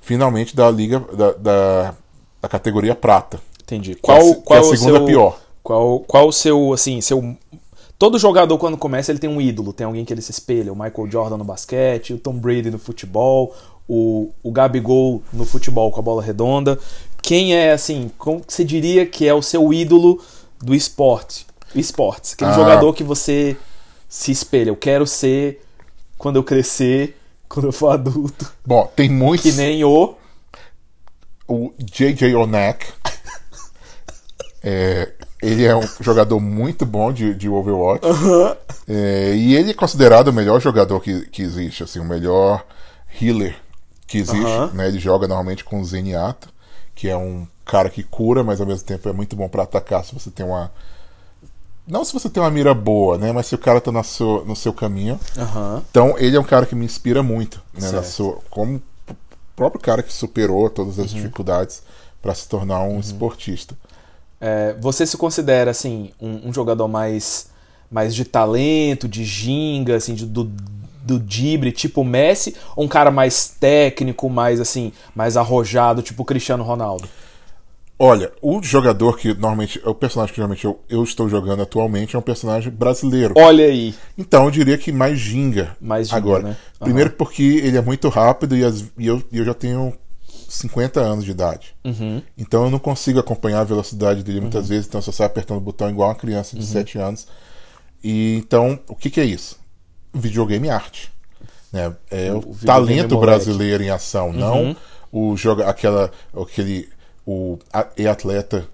[0.01, 1.95] finalmente da liga da, da,
[2.41, 3.41] da categoria prata.
[3.63, 3.95] Entendi.
[3.95, 5.41] Que é Qual, que qual é a o segunda seu, pior.
[5.63, 7.37] Qual, qual o seu, assim, seu...
[7.99, 9.75] Todo jogador, quando começa, ele tem um ídolo.
[9.75, 10.73] Tem alguém que ele se espelha.
[10.73, 13.55] O Michael Jordan no basquete, o Tom Brady no futebol,
[13.93, 16.79] o, o Gabigol no futebol com a bola redonda.
[17.21, 20.23] Quem é, assim, como você diria que é o seu ídolo
[20.63, 21.45] do esporte?
[21.75, 22.35] Esportes.
[22.35, 22.55] Aquele Ah.
[22.55, 23.57] jogador que você
[24.09, 24.71] se espelha.
[24.71, 25.61] Eu quero ser,
[26.17, 28.53] quando eu crescer, quando eu for adulto.
[28.65, 29.51] Bom, tem muitos.
[29.51, 30.15] Que nem o...
[31.49, 32.87] o JJ Onak.
[34.63, 35.11] É,
[35.43, 38.07] ele é um jogador muito bom de, de Overwatch.
[38.87, 42.65] É, e ele é considerado o melhor jogador que, que existe, assim, o melhor
[43.21, 43.57] healer
[44.11, 44.75] que existe.
[44.75, 44.89] Né?
[44.89, 46.49] Ele joga normalmente com o Zenyatta,
[46.95, 50.05] que é um cara que cura, mas ao mesmo tempo é muito bom pra atacar
[50.05, 50.71] se você tem uma.
[51.87, 53.33] Não se você tem uma mira boa, né?
[53.33, 55.19] Mas se o cara tá na sua, no seu caminho.
[55.37, 55.83] Aham.
[55.91, 58.77] Então ele é um cara que me inspira muito, né, na sua, como
[59.09, 59.15] o
[59.57, 61.05] próprio cara que superou todas Uhum.
[61.05, 61.83] as dificuldades
[62.23, 63.77] para se tornar um esportista.
[64.41, 67.49] É, você se considera assim um, um jogador mais
[67.91, 70.45] mais de talento, de ginga, assim, de- do
[71.03, 76.63] do drible, tipo Messi, ou um cara mais técnico, mais assim, mais arrojado, tipo Cristiano
[76.65, 77.09] Ronaldo?
[78.03, 82.19] Olha, o jogador que normalmente, o personagem que normalmente eu, eu estou jogando atualmente é
[82.19, 83.35] um personagem brasileiro.
[83.37, 85.77] Olha aí, Então eu diria que mais ginga.
[85.79, 86.43] Mais ginga, agora.
[86.45, 86.57] né?
[86.79, 89.93] Primeiro porque ele é muito rápido e, as- e eu, eu já tenho
[90.49, 91.75] 50 anos de idade.
[91.85, 92.23] Uhum.
[92.39, 95.61] Então eu não consigo acompanhar a velocidade dele muitas vezes, então só saio apertando o
[95.61, 96.61] botão igual uma criança Uhum.
[96.63, 97.27] de 7 anos.
[98.03, 99.60] E então, o que, que é isso?
[100.13, 101.11] Videogame é arte.
[101.73, 101.95] Né?
[102.11, 103.21] É o, O talento moleque.
[103.33, 104.77] brasileiro em ação, não
[105.13, 106.89] o joga aquela aquele
[107.27, 108.67] o a- e atleta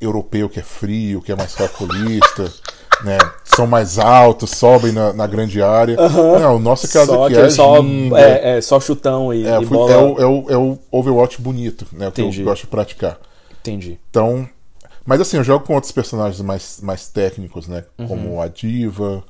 [0.00, 2.52] europeu que é frio, que é mais calculista,
[3.04, 3.16] né?
[3.44, 5.96] São mais altos, sobem na, na grande área.
[5.96, 9.60] Não, o nosso caso Só aqui é, só, ginga, é, é, só chutão e, é,
[9.60, 9.92] e bola.
[9.92, 12.08] é o, é, o, é o Overwatch bonito, né?
[12.08, 12.40] O que Entendi.
[12.40, 13.18] eu gosto de praticar.
[13.60, 13.98] Entendi.
[14.10, 14.48] Então.
[15.04, 17.84] Mas assim, eu jogo com outros personagens mais, mais técnicos, né?
[17.96, 18.08] Uhum.
[18.08, 19.22] Como a Diva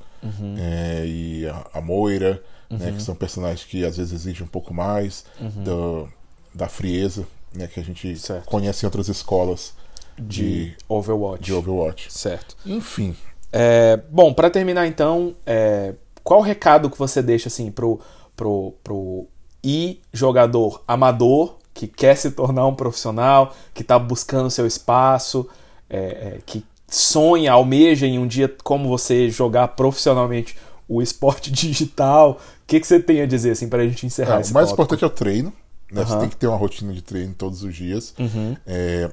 [0.57, 2.87] é, e a, a Moira, né?
[2.87, 2.95] Uhum.
[2.95, 5.25] Que são personagens que às vezes exigem um pouco mais
[5.63, 6.07] do-
[6.53, 7.67] da frieza, né?
[7.67, 8.45] Que a gente Certo.
[8.45, 9.73] conhece em outras escolas
[10.19, 11.43] de, Overwatch.
[11.43, 12.11] de Overwatch.
[12.11, 12.55] Certo.
[12.65, 13.15] Enfim,
[13.53, 17.99] É, bom, pra terminar então, é, qual o recado que você deixa assim pro,
[18.35, 19.25] pro, pro
[19.63, 25.47] e jogador amador que quer se tornar um profissional, que tá buscando seu espaço,
[25.89, 32.31] é, é, que sonha, almeja em um dia como você jogar profissionalmente o esporte digital?
[32.31, 34.67] O que, que você tem a dizer assim pra gente encerrar É, esse o mais
[34.67, 34.73] tópico?
[34.73, 35.53] importante é o treino.
[35.91, 36.03] Né?
[36.03, 36.19] Você Aham.
[36.21, 38.13] tem que ter uma rotina de treino todos os dias.
[38.19, 38.57] Uhum.
[38.65, 39.09] É,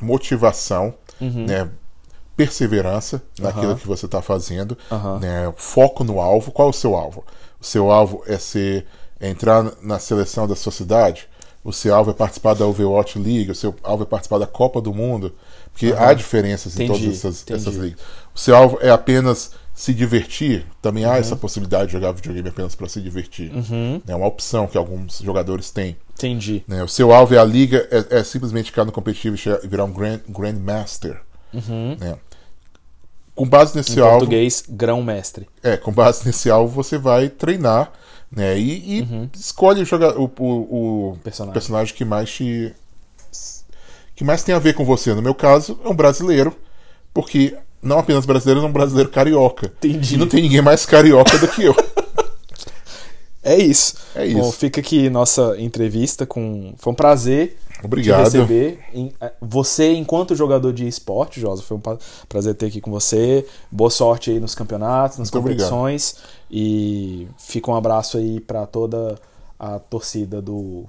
[0.00, 1.68] motivação, né?
[2.36, 4.78] perseverança naquilo que você está fazendo,
[5.20, 5.52] né?
[5.56, 6.52] foco no alvo.
[6.52, 7.24] Qual é o seu alvo?
[7.60, 8.86] O seu alvo é ser
[9.20, 11.28] é entrar na seleção da sua cidade.
[11.68, 13.50] O seu alvo é participar da Overwatch League.
[13.50, 15.34] O seu alvo é participar da Copa do Mundo.
[15.70, 18.00] Porque há diferenças em Entendi, todas essas, essas ligas.
[18.34, 20.66] O seu alvo é apenas se divertir.
[20.80, 23.52] Também há essa possibilidade de jogar videogame apenas para se divertir.
[24.08, 25.96] É uma opção que alguns jogadores têm.
[26.14, 26.64] Entendi.
[26.66, 26.82] né?
[26.82, 29.92] O seu alvo é a liga, é, é simplesmente ficar no competitivo e virar um
[29.92, 31.20] Grand, Grandmaster.
[31.52, 32.16] né?
[33.34, 35.46] Com base nesse Em alvo, português, grão-mestre.
[35.62, 37.92] é, com base nesse alvo você vai treinar,
[38.30, 38.58] né?
[38.58, 41.52] E, e escolhe jogar o, o, o Personagem.
[41.52, 42.74] personagem que mais te
[44.14, 45.14] que mais tem a ver com você.
[45.14, 46.52] No meu caso, é um brasileiro,
[47.14, 49.66] porque não apenas brasileiro, é um brasileiro carioca.
[49.66, 50.14] Entendi.
[50.14, 51.74] E não tem ninguém mais carioca do que eu.
[53.42, 53.94] É isso.
[54.14, 54.38] É isso.
[54.38, 56.74] Bom, fica aqui nossa entrevista com.
[56.76, 58.18] Foi um prazer Obrigado.
[58.18, 58.80] te receber.
[59.20, 61.82] Eh, Você, enquanto jogador de esporte, Josa, foi um
[62.28, 63.46] prazer ter aqui com você.
[63.70, 65.70] Boa sorte aí nos campeonatos, nas Muito obrigado.
[65.70, 66.16] competições.
[66.50, 69.16] E fica um abraço aí pra toda
[69.58, 70.84] a torcida do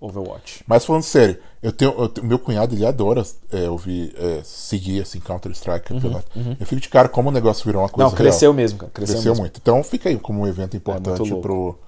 [0.00, 0.62] Overwatch.
[0.66, 5.00] Mas falando sério, eu tenho, eu tenho- meu cunhado ele adora é, ouvir, é, seguir
[5.00, 6.26] assim Counter Strike campeonato.
[6.60, 8.54] Eu fico de cara como o negócio virou uma coisa Uhum, Não, cresceu real.
[8.56, 8.90] mesmo, cara.
[8.92, 9.42] Cresceu, Cresceu mesmo.
[9.44, 9.58] muito.
[9.62, 11.78] Então fica aí como um evento importante muito louco.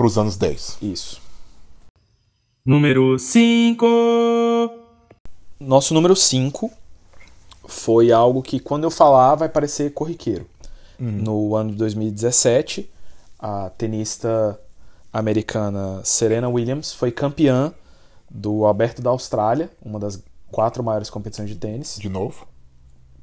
[0.00, 0.78] Pro, pros anos 10.
[0.80, 1.20] Isso.
[2.64, 3.86] Número 5.
[5.60, 6.70] Nosso número 5
[7.68, 10.46] foi algo que, quando eu falar, vai parecer corriqueiro.
[10.98, 12.90] No ano de 2017,
[13.38, 14.58] a tenista
[15.12, 17.72] americana Serena Williams foi campeã
[18.30, 21.96] do Aberto da Austrália, uma das quatro maiores competições de tênis.
[21.98, 22.46] De novo.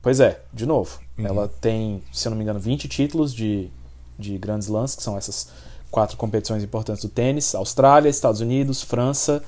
[0.02, 1.00] Pois é, de novo.
[1.18, 3.70] Ela tem, se eu não me engano, 20 títulos de,
[4.18, 5.52] de Grand Slams, que são essas
[5.92, 9.44] quatro competições importantes do tênis: Austrália, Estados Unidos, França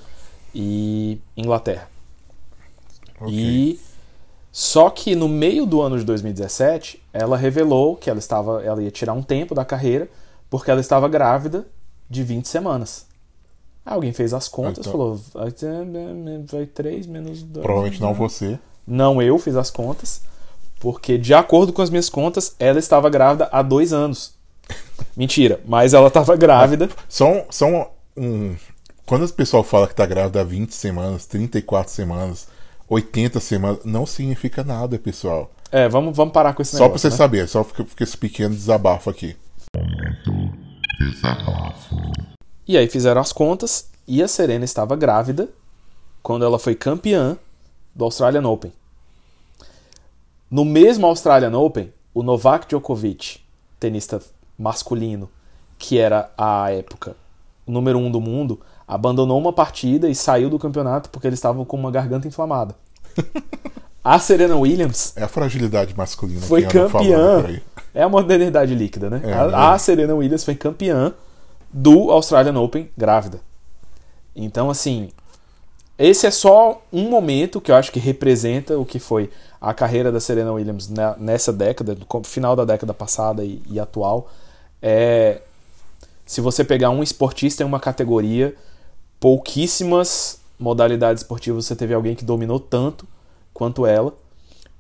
[0.54, 1.88] e Inglaterra.
[3.20, 3.34] Ok.
[3.34, 3.80] E
[4.52, 8.92] só que no meio do ano de 2017, ela revelou que ela estava, ela ia
[8.92, 10.10] tirar um tempo da carreira
[10.50, 11.68] porque ela estava grávida
[12.10, 13.06] de 20 semanas.
[13.86, 15.52] Aí alguém fez as contas, Então- falou, vai,
[16.74, 17.64] 3 menos 2.
[17.64, 18.60] Provavelmente não você.
[18.86, 20.24] Não eu fiz as contas,
[20.80, 24.34] porque de acordo com as minhas contas, ela estava grávida há dois anos.
[25.16, 26.90] Mentira, mas ela estava grávida.
[27.08, 28.56] São, são um.
[29.06, 32.48] Quando o pessoal fala que tá grávida há 20 semanas, 34 semanas,
[32.88, 35.52] 80 semanas, não significa nada, pessoal.
[35.72, 37.10] É, vamos, vamos parar com esse Só pra negócio.
[37.10, 37.18] você né?
[37.18, 39.36] saber, só fica, fica esse pequeno desabafo aqui.
[41.00, 41.96] Desabafo.
[42.68, 45.50] E aí fizeram as contas e a Serena estava grávida
[46.22, 47.38] quando ela foi campeã
[47.94, 48.72] do Australian Open.
[50.50, 53.40] No mesmo Australian Open, o Novak Djokovic,
[53.80, 54.20] tenista
[54.60, 55.30] masculino,
[55.78, 57.16] que era à época
[57.66, 61.64] o número um do mundo, abandonou uma partida e saiu do campeonato porque ele estava
[61.64, 62.76] com uma garganta inflamada.
[64.04, 67.44] A Serena Williams É a fragilidade masculina foi campeã.
[67.94, 69.22] É a modernidade líquida, né?
[69.24, 69.54] É, a, né?
[69.56, 71.14] a Serena Williams foi campeã
[71.72, 73.42] do Australian Open grávida.
[74.34, 75.10] Então, assim,
[75.98, 80.12] esse é só um momento que eu acho que representa o que foi a carreira
[80.14, 84.30] da Serena Williams na- nessa década, no final da década passada e, e atual.
[84.82, 85.42] É,
[86.26, 88.56] se você pegar um esportista em uma categoria,
[89.20, 93.08] pouquíssimas modalidades esportivas você teve alguém que dominou tanto
[93.54, 94.14] quanto ela.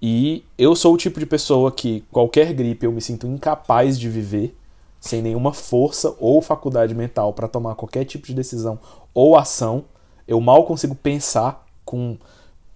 [0.02, 4.08] E eu sou o tipo de pessoa que qualquer gripe eu me sinto incapaz de
[4.10, 4.56] viver
[5.00, 8.80] sem nenhuma força ou faculdade mental para tomar qualquer tipo de decisão
[9.14, 9.86] ou ação.
[10.28, 12.18] Eu mal consigo pensar com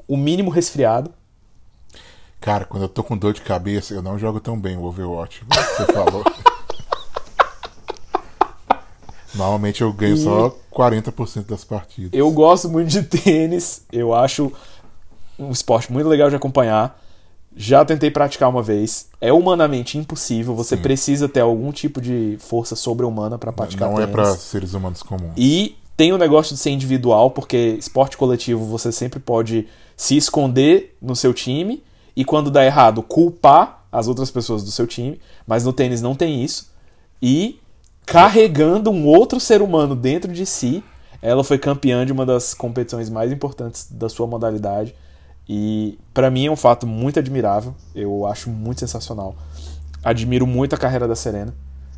[0.07, 1.13] o mínimo resfriado.
[2.41, 5.43] Cara, quando eu tô com dor de cabeça, eu não jogo tão bem o Overwatch.
[5.77, 6.23] Você falou.
[9.33, 12.11] Normalmente eu ganho só 40% das partidas.
[12.13, 14.51] Eu gosto muito de tênis, eu acho
[15.37, 16.99] um esporte muito legal de acompanhar.
[17.55, 19.07] Já tentei praticar uma vez.
[19.21, 20.55] É humanamente impossível.
[20.55, 24.11] Você precisa ter algum tipo de força sobre-humana para praticar Não é tênis.
[24.11, 25.33] pra seres humanos comuns.
[25.37, 30.97] E tem o negócio de ser individual, porque esporte coletivo você sempre pode se esconder
[30.99, 31.83] no seu time
[32.15, 36.15] e quando dá errado, culpar as outras pessoas do seu time, mas no tênis não
[36.15, 36.71] tem isso.
[37.21, 37.59] E
[38.05, 40.83] carregando um outro ser humano dentro de si,
[41.21, 44.93] ela foi campeã de uma das competições mais importantes da sua modalidade.
[45.47, 49.35] E pra mim é um fato muito admirável, eu acho muito sensacional.
[50.03, 51.53] Admiro muito a carreira da Serena.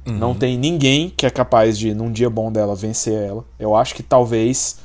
[0.05, 3.43] Não tem ninguém que é capaz de, num dia bom dela, vencer ela.
[3.57, 4.77] Eu acho que talvez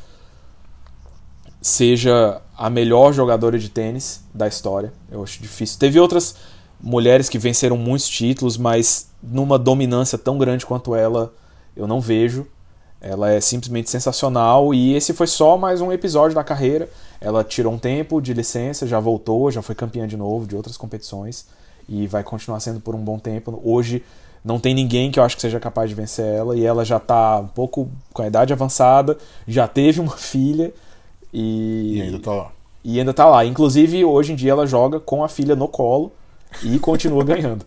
[1.61, 4.93] seja a melhor jogadora de tênis da história.
[5.11, 5.79] Eu acho difícil.
[5.79, 6.37] Teve outras
[6.83, 11.33] mulheres que venceram muitos títulos, mas numa dominância tão grande quanto ela,
[11.77, 12.47] eu não vejo.
[13.01, 16.89] Ela é simplesmente sensacional e esse foi só mais um episódio da carreira.
[17.19, 20.77] Ela tirou um tempo de licença, já voltou, já foi campeã de novo de outras
[20.77, 21.47] competições
[21.89, 23.59] e vai continuar sendo por um bom tempo.
[23.65, 24.03] Hoje
[24.45, 27.01] não tem ninguém que eu acho que seja capaz de vencer ela e ela já
[27.01, 29.17] tá um pouco com a idade avançada,
[29.49, 30.73] já teve uma filha
[31.33, 32.53] e, E ainda tá lá.
[32.85, 33.47] e ainda tá lá.
[33.47, 36.13] Inclusive, hoje em dia ela joga com a filha no colo
[36.63, 37.65] e continua ganhando.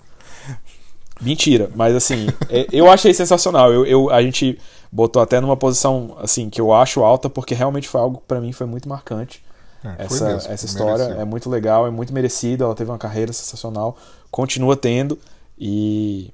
[1.21, 3.71] Mentira, mas assim, é- eu achei sensacional.
[3.71, 4.59] Eu, eu- a gente
[4.91, 8.41] botou até numa posição assim que eu acho alta porque realmente foi algo que pra
[8.41, 9.43] mim foi muito marcante.
[9.83, 11.21] É, essa, mesmo, essa história mereceu.
[11.21, 12.63] é muito legal, é muito merecida.
[12.65, 13.97] Ela teve uma carreira sensacional,
[14.31, 15.17] continua tendo
[15.57, 16.33] e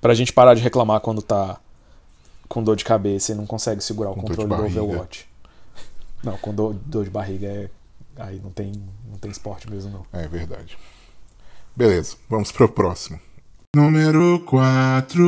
[0.00, 1.58] pra gente parar de reclamar quando tá
[2.48, 4.54] com dor de cabeça e não consegue segurar o Com controle do.
[4.64, 5.28] Overwatch.
[6.22, 7.70] Não, com dor, dor de barriga é
[8.18, 8.72] aí não tem
[9.08, 10.20] não tem esporte mesmo não.
[10.20, 10.76] É verdade.
[11.74, 13.18] Beleza, vamos pro próximo.
[13.74, 15.22] Número 4.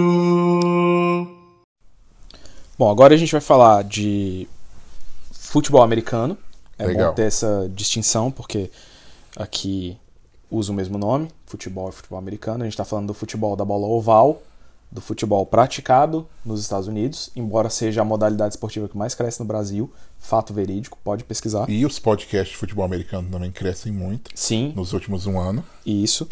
[2.78, 4.48] Bom, agora a gente vai falar de
[5.30, 6.36] futebol americano.
[6.78, 7.10] É Legal.
[7.10, 8.70] bom ter essa distinção, porque
[9.36, 9.96] aqui
[10.50, 12.64] usa o mesmo nome, futebol e futebol americano.
[12.64, 14.42] A gente está falando do futebol da bola oval,
[14.90, 19.46] do futebol praticado nos Estados Unidos, embora seja a modalidade esportiva que mais cresce no
[19.46, 19.90] Brasil,
[20.22, 21.68] fato verídico, pode pesquisar.
[21.68, 25.64] E os podcasts de futebol americano também crescem muito Sim, nos últimos um ano.
[25.84, 26.28] Isso.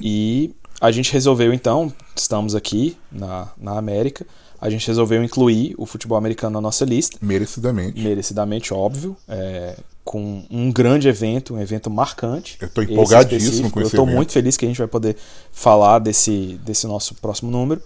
[0.00, 4.24] E a gente resolveu então, estamos aqui na, na América,
[4.60, 7.18] a gente resolveu incluir o futebol americano na nossa lista.
[7.20, 8.00] Merecidamente.
[8.00, 12.56] merecidamente óbvio, é, com um grande evento, um evento marcante.
[12.60, 14.16] Eu esse empolgadíssimo com esse Eu evento.
[14.16, 15.16] muito feliz que a gente vai poder
[15.50, 17.82] falar desse, desse nosso próximo número.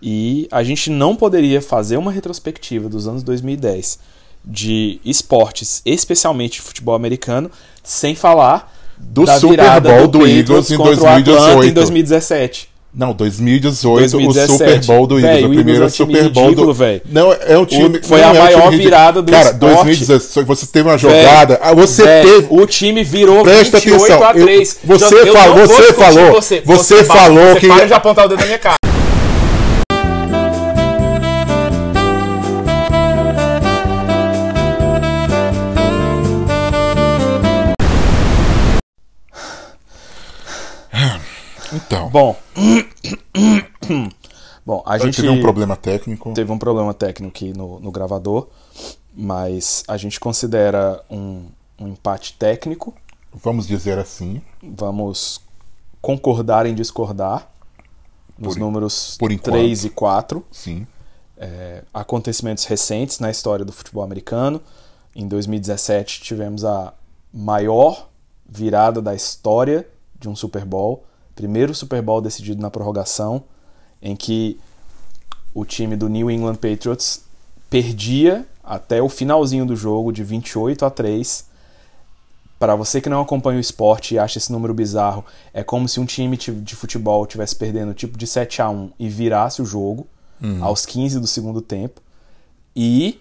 [0.00, 3.98] E a gente não poderia fazer uma retrospectiva dos anos 2010
[4.44, 7.50] de esportes, especialmente de futebol americano,
[7.82, 11.66] sem falar Do Super Bowl do Patriots Eagles em contra o Atlanta 2018.
[11.68, 12.74] em 2017.
[12.96, 14.52] Não, 2018, 2017.
[14.52, 15.34] o Super Bowl do Eagles.
[15.34, 16.74] Véi, o o primeiro é um Super Bowl ridículo, do.
[16.74, 17.02] véi.
[17.10, 18.00] Não, é um time.
[18.04, 18.78] foi não a é um maior ridículo.
[18.82, 19.74] virada do Cara, esporte.
[19.74, 21.58] 2018, você teve uma jogada.
[21.60, 22.46] ah, você teve.
[22.50, 24.78] O time virou Presta 28 atenção, a eu- 3.
[24.84, 28.26] você Eu não falou- você falou- Você, você para- falou você que- Para de apontar
[28.26, 28.76] o dedo na minha cara.
[42.14, 42.36] Bom.
[44.64, 46.32] Bom, a gente gente teve um problema técnico.
[46.32, 48.46] teve um problema técnico aqui no, no gravador,
[49.12, 51.46] mas a gente considera um,
[51.76, 52.94] um empate técnico.
[53.32, 54.40] Vamos dizer assim.
[54.62, 55.40] Vamos
[56.00, 57.50] concordar em discordar
[58.38, 59.54] nos Por- números por enquanto.
[59.54, 60.46] 3 e 4.
[60.52, 60.86] Sim.
[61.36, 64.62] é, acontecimentos recentes na história do futebol americano.
[65.16, 66.94] Em 2017 tivemos a
[67.32, 68.08] maior
[68.48, 69.84] virada da história
[70.16, 73.44] de um Super Bowl, primeiro Super Bowl decidido na prorrogação,
[74.00, 74.58] em que
[75.54, 77.22] o time do New England Patriots
[77.70, 81.46] perdia até o finalzinho do jogo de 28 a 3.
[82.58, 86.00] Para você que não acompanha o esporte e acha esse número bizarro, é como se
[86.00, 89.66] um time ti- de futebol tivesse perdendo tipo de 7 a 1 e virasse o
[89.66, 90.06] jogo
[90.62, 92.00] aos 15 do segundo tempo.
[92.76, 93.20] E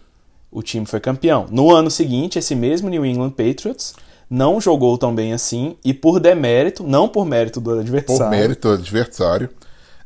[0.51, 1.47] o time foi campeão.
[1.49, 3.95] No ano seguinte, esse mesmo New England Patriots
[4.33, 8.29] não jogou tão bem assim e por demérito, não por mérito do Por adversário.
[8.31, 9.49] mérito do adversário,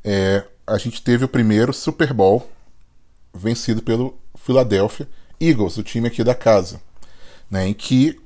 [0.04, 2.45] é, a gente teve o primeiro Super Bowl
[3.34, 5.08] vencido pelo Philadelphia
[5.39, 6.82] Eagles, o time aqui da casa.
[7.49, 8.20] Né, em que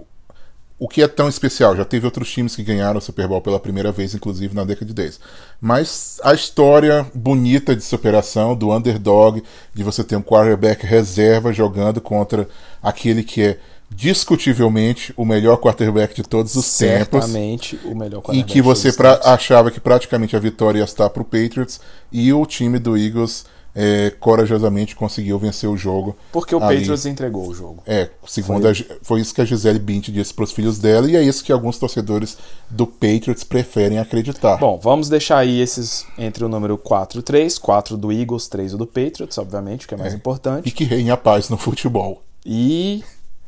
[0.80, 1.76] o que é tão especial?
[1.76, 4.88] Já teve outros times que ganharam o Super Bowl pela primeira vez, inclusive na década
[4.88, 5.20] de 10.
[5.62, 12.02] Mas a história bonita de superação do underdog, de você ter um quarterback reserva jogando
[12.02, 12.50] contra
[12.82, 13.60] aquele que é
[13.96, 19.20] discutivelmente o melhor quarterback de todos os tempos Certamente o melhor quarterback que você pra-
[19.24, 21.80] achava que praticamente a vitória ia estar para o Patriots
[22.12, 26.18] e o time do Eagles é, corajosamente conseguiu vencer o jogo.
[26.34, 26.78] Porque o ali.
[26.80, 27.82] Patriots entregou o jogo.
[27.88, 31.10] É, segundo a Gi- foi isso que a Gisele Bint disse para os filhos dela
[31.10, 32.38] e é isso que alguns torcedores
[32.70, 34.58] do Patriots preferem acreditar.
[34.58, 37.58] Bom, vamos deixar aí esses entre o número 4 e 3.
[37.58, 40.70] 4 do Eagles, 3 o do Patriots, obviamente, que é mais e importante.
[40.70, 42.22] que reine a paz no futebol.
[42.46, 43.02] E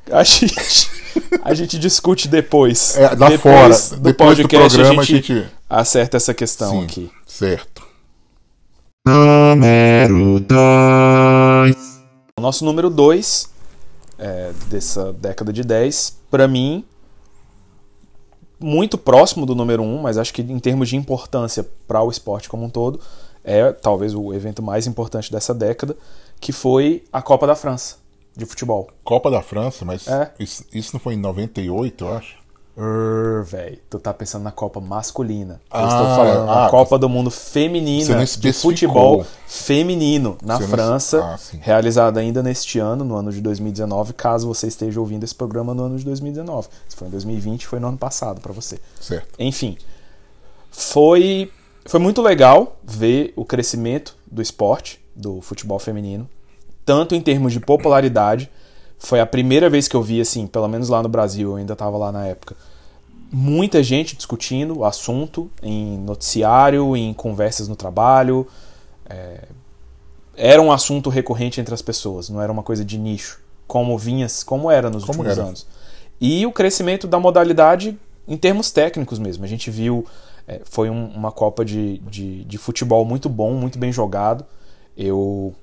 [0.12, 0.90] a gente,
[1.44, 2.98] a gente discute depois.
[2.98, 6.34] É, lá depois fora, do depois do podcast, programa, a gente, a gente- acerta essa
[6.34, 7.12] questão Sim, aqui.
[7.26, 7.84] certo.
[9.06, 11.76] Número 2.
[12.38, 13.52] O nosso número 2
[14.70, 16.86] dessa década de 10, pra mim,
[18.60, 22.10] muito próximo do número 1, um, mas acho que em termos de importância para o
[22.10, 23.00] esporte como um todo,
[23.44, 25.98] é talvez o evento mais importante dessa década,
[26.40, 28.03] que foi a Copa da França
[28.36, 28.90] de futebol.
[29.04, 30.32] Copa da França, mas É.
[30.40, 32.44] isso, isso não foi em 98, eu acho?
[32.76, 35.62] Err, véi, tu tá pensando na Copa masculina.
[35.72, 40.56] Eu Ah, estou falando na ah, Copa do Mundo feminina não de futebol feminino na
[40.58, 41.60] Você não- França, Ah, sim.
[41.62, 45.84] realizada ainda neste ano, no ano de 2019, caso você esteja ouvindo esse programa no
[45.84, 46.68] ano de 2019.
[46.90, 48.80] Se foi em 2020, foi no ano passado pra você.
[49.00, 49.28] Certo.
[49.38, 49.78] Enfim,
[50.72, 51.52] foi
[51.86, 56.28] foi muito legal ver o crescimento do esporte, do futebol feminino,
[56.86, 58.50] tanto em termos de popularidade.
[59.00, 61.74] Foi a primeira vez que eu vi, assim, pelo menos lá no Brasil, eu ainda
[61.74, 62.56] estava lá na época,
[63.32, 68.48] muita gente discutindo o assunto em noticiário, em conversas no trabalho.
[69.10, 69.42] É,
[70.36, 74.26] Era um assunto recorrente entre as pessoas, não era uma coisa de nicho, como vinha,
[74.46, 75.48] como era nos Como últimos era.
[75.48, 75.68] anos.
[76.20, 79.44] E o crescimento da modalidade em termos técnicos mesmo.
[79.44, 80.06] A gente viu,
[80.48, 84.46] é, foi um- uma Copa de, de, de futebol muito bom, muito bem jogado.
[84.98, 85.54] Eu,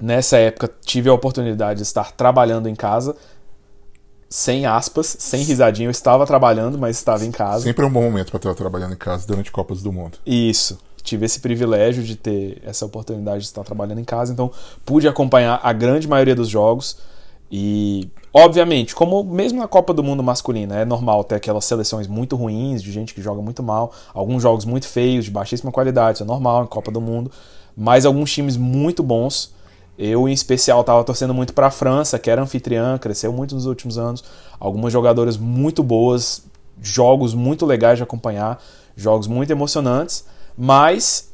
[0.00, 3.16] nessa época, tive a oportunidade de estar trabalhando em casa,
[4.28, 5.86] sem aspas, sem risadinha.
[5.86, 7.64] Eu estava trabalhando, mas estava em casa.
[7.64, 10.18] Sempre é um bom momento para estar trabalhando em casa durante Copas do Mundo.
[10.26, 10.78] Isso.
[11.02, 14.50] Tive esse privilégio de ter essa oportunidade de estar trabalhando em casa, então
[14.84, 16.98] pude acompanhar a grande maioria dos jogos.
[17.50, 22.34] E, obviamente, como mesmo na Copa do Mundo masculina, é normal ter aquelas seleções muito
[22.34, 26.24] ruins, de gente que joga muito mal, alguns jogos muito feios, de baixíssima qualidade, isso
[26.24, 27.30] é normal em Copa do Mundo,
[27.76, 29.54] mas alguns times muito bons.
[29.98, 33.64] Eu, em especial, estava torcendo muito para a França, que era anfitriã, cresceu muito nos
[33.64, 34.22] últimos anos.
[34.60, 36.42] Algumas jogadoras muito boas,
[36.80, 38.62] jogos muito legais de acompanhar,
[38.94, 40.26] jogos muito emocionantes,
[40.56, 41.32] mas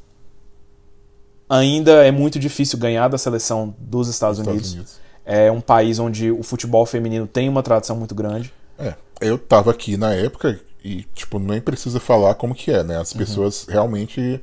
[1.48, 4.72] ainda é muito difícil ganhar da seleção dos Estados, Estados Unidos.
[4.72, 5.00] Unidos.
[5.24, 8.52] É um país onde o futebol feminino tem uma tradição muito grande.
[8.78, 12.96] É, eu tava aqui na época e, tipo, nem precisa falar como que é, né?
[12.96, 13.02] Uhum.
[13.02, 14.40] As pessoas realmente.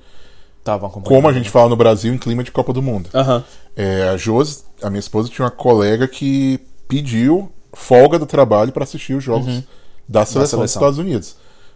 [0.69, 1.15] Estavam acompanhando.
[1.21, 3.09] Como a gente fala no Brasil, em clima de Copa do Mundo.
[3.13, 3.43] Aham.
[3.75, 8.83] É, a Josi, a minha esposa, tinha uma colega que pediu folga do trabalho para
[8.83, 9.63] assistir os jogos
[10.07, 10.65] da seleção, dos seleção.
[10.81, 11.35] Estados Unidos.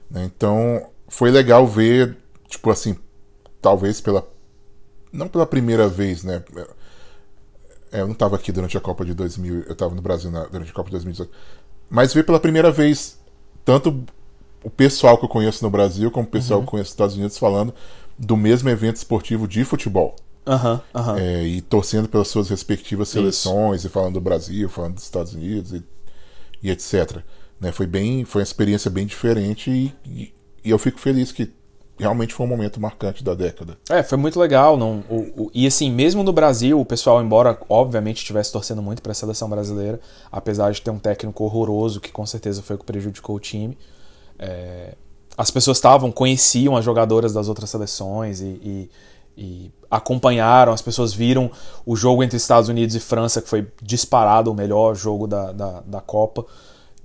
[0.10, 0.24] né?
[0.26, 2.18] Então, foi legal ver,
[2.48, 2.96] tipo assim,
[3.62, 4.28] talvez pela.
[5.12, 6.42] Não pela primeira vez, né?
[7.92, 10.46] É, eu não estava aqui durante a Copa de 2000, eu estava no Brasil na-
[10.46, 11.32] durante a Copa de 2018.
[11.90, 13.20] Mas ver pela primeira vez
[13.64, 14.04] tanto
[14.64, 17.16] o pessoal que eu conheço no Brasil como o pessoal que eu conheço nos Estados
[17.16, 17.74] Unidos falando
[18.18, 20.16] do mesmo evento esportivo de futebol.
[20.46, 21.18] Aham, aham.
[21.20, 25.72] É, e torcendo pelas suas respectivas seleções, e falando do Brasil, falando dos Estados Unidos
[25.74, 25.84] e,
[26.62, 27.20] e etc.
[27.60, 30.34] Né, foi bem, foi uma experiência bem diferente e, e-
[30.66, 31.52] e eu fico feliz que
[31.98, 33.78] realmente foi um momento marcante da década.
[33.90, 34.76] É, foi muito legal.
[34.76, 39.02] Não, o- o- e assim, mesmo no Brasil, o pessoal, embora obviamente estivesse torcendo muito
[39.02, 40.00] para a seleção brasileira,
[40.32, 43.78] apesar de ter um técnico horroroso, que com certeza foi o que prejudicou o time,
[44.38, 44.96] é,
[45.38, 48.90] as pessoas estavam, conheciam as jogadoras das outras seleções e, e-
[49.36, 51.50] e acompanharam, as pessoas viram
[51.86, 55.82] o jogo entre Estados Unidos e França, que foi disparado o melhor jogo da, da,
[55.86, 56.46] da Copa.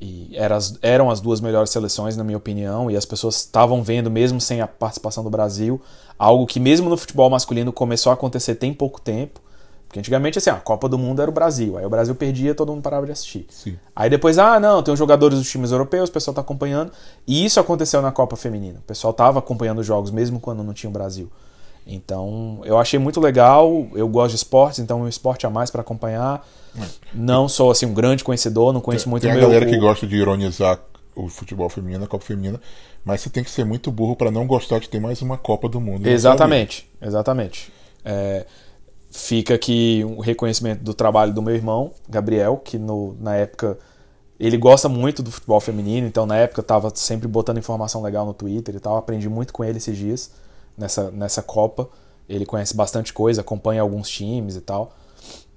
[0.01, 3.83] E era as- eram as duas melhores seleções, na minha opinião, e as pessoas estavam
[3.83, 5.81] vendo, mesmo sem a participação do Brasil,
[6.19, 9.41] algo que, mesmo no futebol masculino, começou a acontecer tem pouco tempo.
[9.89, 11.79] Porque antigamente, assim, a Copa do Mundo era o Brasil.
[11.79, 13.47] Aí o Brasil perdia, todo mundo parava de assistir.
[13.49, 13.77] Sim.
[13.97, 16.93] Aí depois, ah, não, tem os jogadores dos times europeus, o pessoal tá acompanhando.
[17.27, 18.81] E isso aconteceu na Copa Feminina.
[18.81, 21.31] O pessoal tava acompanhando os jogos, mesmo quando não tinha o Brasil.
[21.87, 23.89] Então, eu achei muito legal.
[23.95, 26.47] Eu gosto de esportes, então é um esporte a mais para acompanhar.
[27.15, 29.49] Não sou, assim, um grande conhecedor, não conheço muito Tem o a meu...
[29.49, 30.79] galera que gosta de ironizar
[31.17, 32.61] o futebol feminino, a Copa Feminina,
[33.05, 35.69] mas você tem que ser muito burro para não gostar de ter mais uma Copa
[35.69, 36.07] do Mundo.
[36.07, 37.73] Exatamente, exatamente.
[38.05, 38.47] É,
[39.11, 43.79] fica aqui o reconhecimento do trabalho do meu irmão, Gabriel, que no, na época
[44.39, 48.33] ele gosta muito do futebol feminino, então na época tava sempre botando informação legal no
[48.33, 48.97] Twitter e tal.
[48.97, 50.31] Aprendi muito com ele esses dias
[50.77, 51.89] nessa, nessa Copa.
[52.29, 54.93] Ele conhece bastante coisa, acompanha alguns times e tal.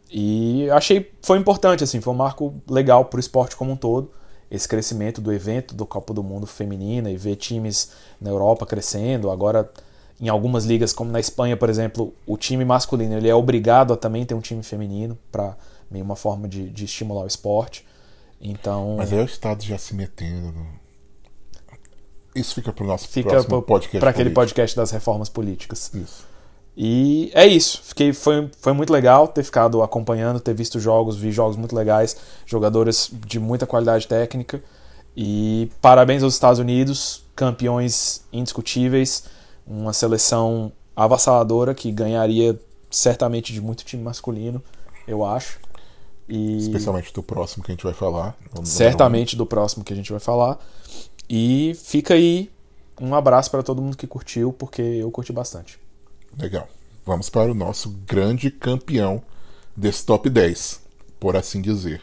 [0.10, 4.12] E achei foi importante assim, foi um marco legal pro esporte como um todo.
[4.50, 9.30] Esse crescimento do evento do Copa do Mundo feminina e ver times na Europa crescendo,
[9.30, 9.72] agora
[10.22, 13.98] em algumas ligas, como na Espanha, por exemplo, o time masculino ele é obrigado a
[13.98, 15.58] também ter um time feminino para
[15.90, 17.86] meio uma forma de, de estimular o esporte.
[18.40, 20.52] Então Mas aí é o Estado já se metendo.
[20.52, 20.68] no-
[22.36, 24.00] Isso fica pro nosso fica próximo podcast.
[24.00, 25.92] para aquele podcast das reformas políticas.
[25.94, 26.26] Isso.
[26.78, 27.82] E é isso.
[27.84, 32.16] Fiquei, foi, foi muito legal ter ficado acompanhando, ter visto jogos, vi jogos muito legais,
[32.46, 34.64] jogadores de muita qualidade técnica.
[35.18, 39.26] E parabéns aos Estados Unidos, campeões indiscutíveis,
[39.66, 42.60] uma seleção avassaladora que ganharia
[42.90, 44.62] certamente de muito time masculino,
[45.08, 45.60] eu acho.
[46.28, 48.38] E Especialmente do próximo que a gente vai falar.
[48.54, 50.60] número certamente do próximo que a gente vai falar.
[51.30, 52.50] E fica aí
[53.00, 55.80] um abraço para todo mundo que curtiu, porque eu curti bastante.
[56.38, 56.68] Legal.
[57.06, 59.24] Vamos para o nosso grande campeão
[59.76, 60.82] desse top 10,
[61.20, 62.02] por assim dizer.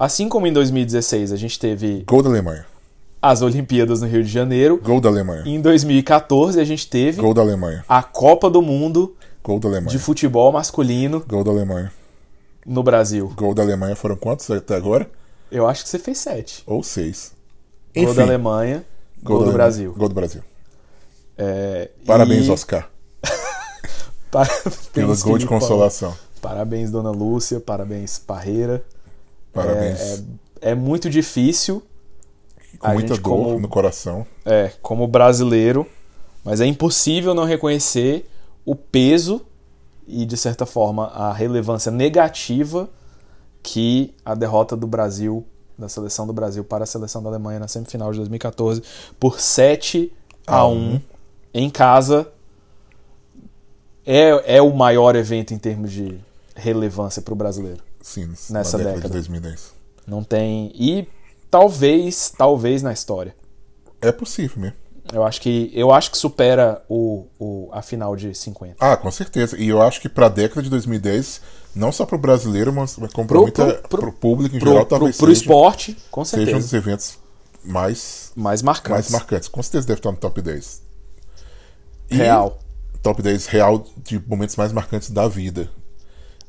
[0.00, 2.64] Assim como em 2016 a gente teve Gol da Alemanha.
[3.20, 5.42] as Olimpíadas no Rio de Janeiro, Gol da Alemanha.
[5.44, 7.84] em 2014 a gente teve Gol da Alemanha.
[7.86, 9.90] a Copa do Mundo Gol da Alemanha.
[9.90, 11.92] de futebol masculino Gol da Alemanha.
[12.64, 13.30] no Brasil.
[13.36, 15.06] Gol da Alemanha foram quantos até agora?
[15.52, 16.62] Eu acho que você fez sete.
[16.66, 17.32] Ou seis.
[17.94, 18.84] Gol Enfim, da Alemanha,
[19.22, 19.52] gol, da do Alemanha.
[19.52, 19.92] Brasil.
[19.98, 20.42] Gol do Brasil.
[21.36, 22.88] É, Parabéns, e- Oscar,
[24.30, 26.14] Parabéns, pelo gol de consolação.
[26.40, 27.58] Parabéns, Dona Lúcia.
[27.60, 28.82] Parabéns, Parreira.
[29.52, 30.00] Parabéns.
[30.00, 30.14] É,
[30.62, 31.82] é, é muito difícil
[32.78, 34.26] Com a muita gente, dor como- no coração.
[34.44, 35.86] É, como brasileiro,
[36.44, 38.28] mas é impossível não reconhecer
[38.64, 39.42] o peso
[40.06, 42.88] e, de certa forma, a relevância negativa
[43.62, 45.44] que a derrota do Brasil,
[45.78, 48.82] da seleção do Brasil para a seleção da Alemanha na semifinal de 2014,
[49.18, 50.12] por 7
[50.46, 51.00] a A 1
[51.52, 52.28] em casa,
[54.06, 56.18] é, é o maior evento em termos de
[56.54, 57.82] relevância para o brasileiro.
[58.00, 59.08] Sim, Nessa década, década.
[59.08, 59.72] de 2010.
[60.06, 60.72] Não tem.
[60.74, 61.06] E
[61.50, 63.34] talvez, talvez na história.
[64.00, 64.76] É possível mesmo.
[65.12, 68.76] Eu acho que, eu acho que supera o, o, a final de 50.
[68.78, 69.56] Ah, com certeza.
[69.58, 71.40] E eu acho que pra década de 2010,
[71.74, 73.50] não só pro brasileiro, mas como pro-
[73.88, 76.66] pro público em Pro, geral, talvez pro seja, esporte, com seja um certeza.
[76.66, 77.18] dos eventos
[77.64, 79.10] mais, mais mais marcantes.
[79.10, 79.48] marcantes.
[79.48, 80.82] Com certeza deve estar no top 10.
[82.10, 82.58] E Real.
[83.02, 85.70] Top 10 real de momentos mais marcantes da vida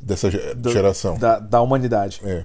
[0.02, 1.18] dessa ge- geração.
[1.18, 2.22] Da, da humanidade.
[2.24, 2.44] É.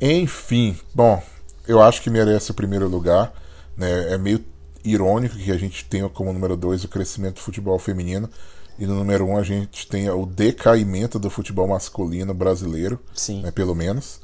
[0.00, 1.22] Enfim, bom,
[1.66, 3.32] eu acho que merece o primeiro lugar.
[3.76, 4.12] Né?
[4.14, 4.44] É meio
[4.84, 8.28] irônico que a gente tenha como número 2 o crescimento do futebol feminino
[8.78, 13.42] e no número 1 um a gente tenha o decaimento do futebol masculino brasileiro, Sim.
[13.42, 14.20] né, pelo menos.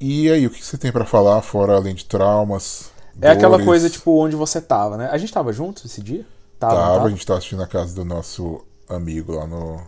[0.00, 2.90] E aí, o que você tem pra falar, fora além de traumas?
[3.20, 3.64] É aquela dores?
[3.64, 5.08] coisa, tipo, onde você tava, né?
[5.10, 6.26] A gente tava junto esse dia?
[6.58, 7.06] Tava, Tava, tava?
[7.06, 9.80] a gente tá assistindo a casa do nosso amigo lá no.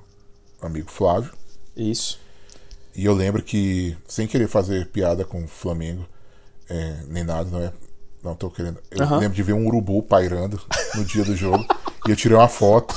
[0.66, 1.32] Amigo Flávio.
[1.76, 2.18] Isso.
[2.94, 6.06] E eu lembro que, sem querer fazer piada com o Flamengo,
[6.68, 7.72] é, nem nada, não é.
[8.22, 8.78] Não tô querendo.
[8.90, 9.18] Eu Aham.
[9.18, 10.60] lembro de ver um urubu pairando
[10.94, 11.64] no dia do jogo.
[12.08, 12.94] e eu tirei uma foto.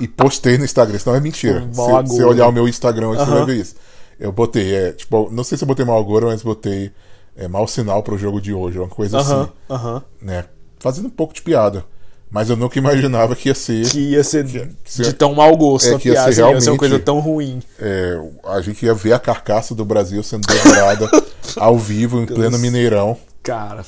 [0.00, 0.96] e postei no Instagram.
[0.96, 1.62] Isso não é mentira.
[1.62, 3.76] Um Se você olhar o meu Instagram, hoje, você vai ver isso.
[4.18, 6.92] Eu botei, é, tipo, não sei se eu botei mau agouro, mas botei
[7.36, 10.04] é, mau sinal pro jogo de hoje, uma coisa Aham, assim.
[10.20, 10.44] Né?
[10.78, 11.84] Fazendo um pouco de piada.
[12.32, 13.86] Mas eu nunca imaginava que ia ser.
[13.90, 14.48] Que ia ser
[14.84, 16.78] se- de tão mau gosto é a que ia ser assim, ia ser uma realmente-
[16.78, 17.62] coisa tão ruim.
[17.78, 21.08] É, a gente ia ver a carcaça do Brasil sendo devorada
[21.56, 23.16] ao vivo em pleno Mineirão.
[23.42, 23.84] Cara?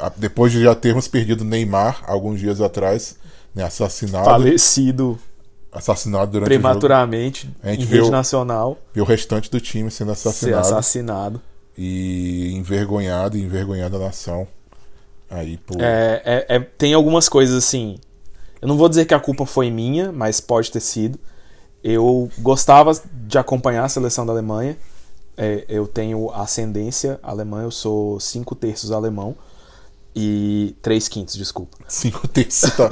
[0.00, 3.16] A- depois de já termos perdido Neymar alguns dias atrás,
[3.54, 3.64] né?
[3.64, 5.18] assassinado, falecido
[5.72, 9.58] assassinado durante o jogo, prematuramente A gente em rede o- nacional, e o restante do
[9.58, 11.40] time sendo ser assassinado assassinado.
[11.76, 14.46] e envergonhado, e envergonhado a nação.
[15.32, 17.98] Aí, pô, É, é- é- tem algumas coisas assim.
[18.60, 21.18] Eu não vou dizer que a culpa foi minha, mas pode ter sido.
[21.82, 22.92] Eu gostava
[23.26, 24.76] de acompanhar a seleção da Alemanha.
[25.36, 29.34] É, eu tenho ascendência alemã, eu sou cinco terços alemão
[30.14, 31.76] e três quintos, desculpa.
[31.88, 32.90] cinco terços tá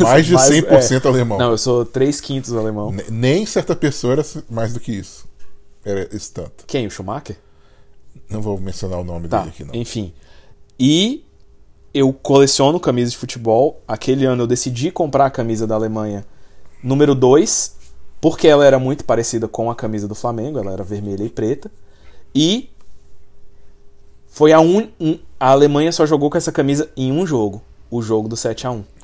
[0.00, 1.38] mais de Mas, 100% alemão.
[1.38, 2.92] Não, eu sou três quintos alemão.
[2.92, 5.26] Ne- Nem certa pessoa era mais do que isso.
[5.84, 6.64] Era esse tanto.
[6.66, 6.86] Quem?
[6.86, 7.36] O Schumacher?
[8.28, 9.74] Não vou mencionar o nome Tá, dele aqui, não.
[9.74, 10.12] enfim.
[10.78, 11.24] E
[11.94, 13.80] eu coleciono camisas de futebol.
[13.86, 16.26] Aquele ano eu decidi comprar a camisa da Alemanha
[16.82, 17.76] número 2,
[18.20, 21.70] porque ela era muito parecida com a camisa do Flamengo, ela era vermelha e preta.
[22.34, 22.68] E
[24.26, 24.88] foi a un...
[25.38, 28.72] a Alemanha só jogou com essa camisa em um jogo, o jogo do 7 a
[28.72, 28.84] 1.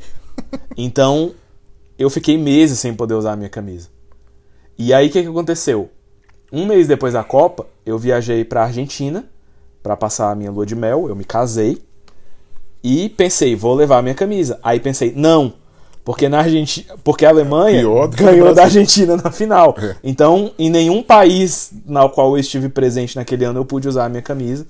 [0.77, 1.35] Então,
[1.99, 3.89] eu fiquei meses sem poder usar a minha camisa.
[4.77, 5.91] E aí o que, que aconteceu?
[6.51, 9.29] Um mês depois da Copa, eu viajei pra Argentina
[9.83, 11.83] para passar a minha lua de mel, eu me casei
[12.83, 14.59] e pensei, vou levar a minha camisa.
[14.63, 15.53] Aí pensei, não,
[16.05, 19.77] Porque na Argentina, porque a Alemanha ganhou da Argentina na final.
[19.79, 19.97] É.
[20.03, 24.09] Então, em nenhum país na qual eu estive presente naquele ano eu pude usar a
[24.09, 24.67] minha camisa.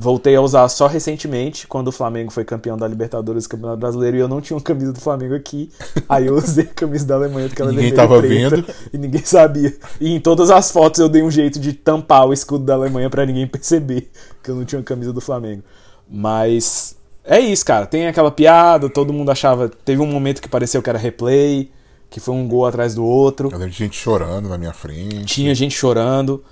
[0.00, 4.16] Voltei a usar só recentemente, quando o Flamengo foi campeão da Libertadores e Campeonato Brasileiro,
[4.16, 5.72] e eu não tinha uma camisa do Flamengo aqui.
[6.08, 8.64] Aí eu usei a camisa da Alemanha, porque ela Ninguém tava preta, vendo.
[8.92, 9.74] E ninguém sabia.
[10.00, 13.10] E em todas as fotos eu dei um jeito de tampar o escudo da Alemanha
[13.10, 14.08] pra ninguém perceber
[14.40, 15.64] que eu não tinha uma camisa do Flamengo.
[16.08, 16.96] Mas
[17.28, 17.86] é isso, cara.
[17.86, 19.68] Tem aquela piada, todo mundo achava.
[19.68, 21.70] Teve um momento que pareceu que era replay,
[22.08, 23.48] que foi um gol atrás do outro.
[23.48, 25.26] Eu lembro de gente chorando na minha frente.
[25.26, 26.42] Tinha gente chorando.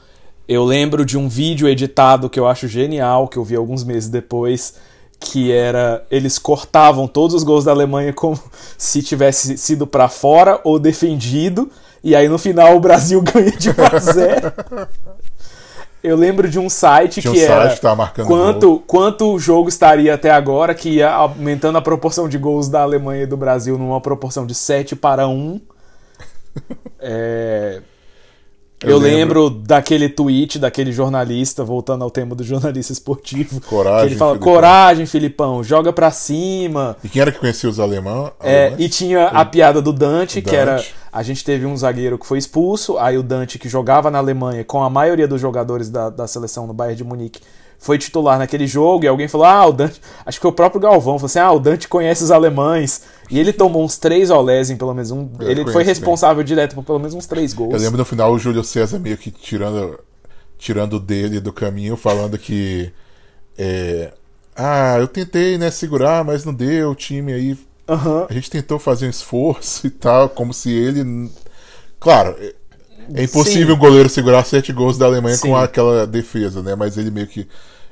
[0.47, 4.09] Eu lembro de um vídeo editado que eu acho genial, que eu vi alguns meses
[4.09, 4.75] depois,
[5.19, 8.39] que era eles cortavam todos os gols da Alemanha como
[8.79, 11.71] se tivesse sido pra fora ou defendido,
[12.05, 14.53] e aí no final o Brasil ganha de 1 a 0.
[16.07, 19.33] Eu lembro de um site Tinha um que site era que tava marcando quanto, quanto
[19.33, 23.27] o jogo estaria até agora, que ia aumentando a proporção de gols da Alemanha e
[23.27, 25.61] do Brasil numa proporção de 7 para 1.
[26.99, 27.83] É,
[28.83, 29.45] Eu eu, lembro.
[29.45, 29.51] lembro.
[29.51, 33.61] daquele tweet daquele jornalista, voltando ao tema do jornalista esportivo.
[33.61, 36.97] Coragem, que ele fala: Filipão." Coragem, Filipão, joga pra cima.
[37.05, 37.79] E quem era que conhecia os?
[37.79, 38.75] É, alemães?
[38.79, 40.83] e tinha a piada do Dante, O que era.
[41.17, 44.63] A gente teve um zagueiro que foi expulso, aí o Dante, que jogava na Alemanha
[44.63, 47.41] com a maioria dos jogadores da, da seleção no Bayern de Munique,
[47.79, 49.99] foi titular naquele jogo, e alguém falou: Ah, o Dante.
[50.27, 53.05] Acho que foi o próprio Galvão, falou assim: Ah, o Dante conhece os alemães.
[53.31, 55.27] E ele tomou uns três olés em pelo menos um.
[55.41, 57.73] É, ele foi responsável direto por pelo menos uns três gols.
[57.73, 59.99] Eu lembro no final o Júlio César meio que tirando,
[60.59, 62.93] tirando dele do caminho, falando que.
[63.57, 64.13] é,
[64.55, 67.57] ah, eu tentei, né, segurar, mas não deu, o time aí.
[67.89, 68.27] Aham.
[68.29, 71.31] A gente tentou fazer um esforço e tal, como se ele.
[72.01, 72.55] Claro, é-
[73.15, 73.73] é impossível Sim.
[73.75, 75.49] um goleiro segurar sete gols da Alemanha Sim.
[75.49, 76.75] com aquela defesa, né?
[76.75, 77.47] Mas ele meio que.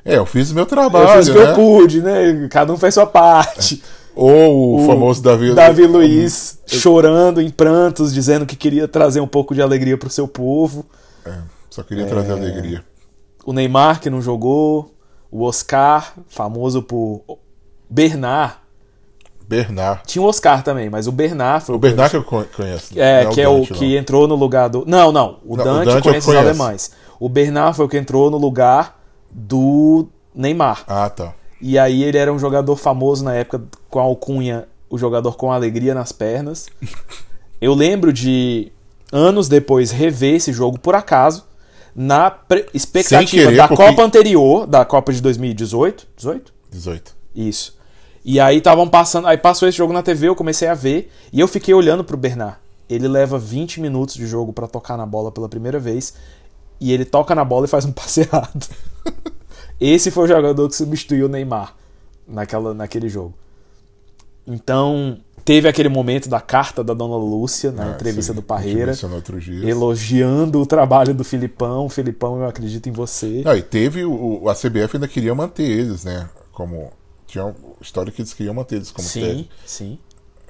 [0.04, 1.50] É, eu fiz o meu trabalho, Eu fiz o que né?
[1.50, 2.48] eu pude, né?
[2.50, 3.82] Cada um fez sua parte.
[4.14, 4.30] Ou
[4.78, 9.54] o, O famoso Davi, Davi Luiz chorando em prantos, dizendo que queria trazer um pouco
[9.54, 10.84] de alegria pro seu povo.
[11.24, 11.32] É,
[11.70, 12.84] só queria trazer alegria.
[13.44, 14.94] O Neymar, que não jogou.
[15.30, 17.22] O Oscar, famoso por.
[17.90, 18.54] Bernard.
[19.48, 20.02] Bernard.
[20.06, 22.98] Tinha o Oscar também, mas o Bernard foi O Bernard que eu con- conheço.
[22.98, 23.78] É, não que é o Dante, não.
[23.78, 24.84] que entrou no lugar do.
[24.86, 25.38] Não, não.
[25.44, 26.90] O Não, o Dante, Dante eu conhece os alemães.
[27.20, 30.84] O Bernard foi o que entrou no lugar do Neymar.
[30.86, 31.34] Ah, tá.
[31.60, 35.50] E aí ele era um jogador famoso na época com a alcunha, o jogador com
[35.52, 36.66] alegria nas pernas.
[37.60, 38.70] Eu lembro de
[39.12, 41.44] anos depois rever esse jogo por acaso
[41.94, 46.52] na pre- expectativa querer, da porque- Copa anterior, da Copa de 2018, 18?
[46.70, 47.14] 18.
[47.34, 47.76] Isso.
[48.24, 51.38] E aí estavam passando, aí passou esse jogo na TV, eu comecei a ver e
[51.40, 52.56] eu fiquei olhando pro Bernard.
[52.88, 56.14] Ele leva 20 minutos de jogo pra tocar na bola pela primeira vez
[56.80, 58.66] e ele toca na bola e faz um passe errado.
[59.80, 61.74] Esse foi o jogador que substituiu o Neymar
[62.26, 63.34] naquela, naquele jogo.
[64.46, 68.92] Então, teve aquele momento da carta da dona Lúcia na Ah, entrevista sim, do Parreira,
[69.66, 71.88] elogiando o trabalho do Filipão.
[71.88, 73.42] Filipão, eu acredito em você.
[73.44, 76.28] Não, e teve o- a CBF ainda queria manter eles, né?
[76.52, 76.90] Como
[77.26, 77.54] tinha
[77.84, 79.50] história que eles queriam manter eles como sim, técnico.
[79.66, 79.98] sim.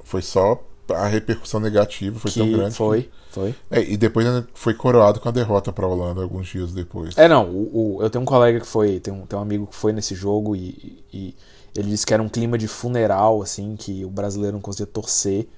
[0.04, 2.74] Foi só a repercussão negativa foi tão Que grande.
[2.74, 3.52] foi, foi.
[3.52, 7.16] que- É, e depois foi coroado com a derrota para a Holanda alguns dias depois.
[7.16, 9.66] É, não, o, o- eu tenho um colega que foi, tem um, tem um amigo
[9.66, 11.34] que foi nesse jogo e, e
[11.74, 15.48] ele disse que era um clima de funeral, assim, que o brasileiro não conseguia torcer.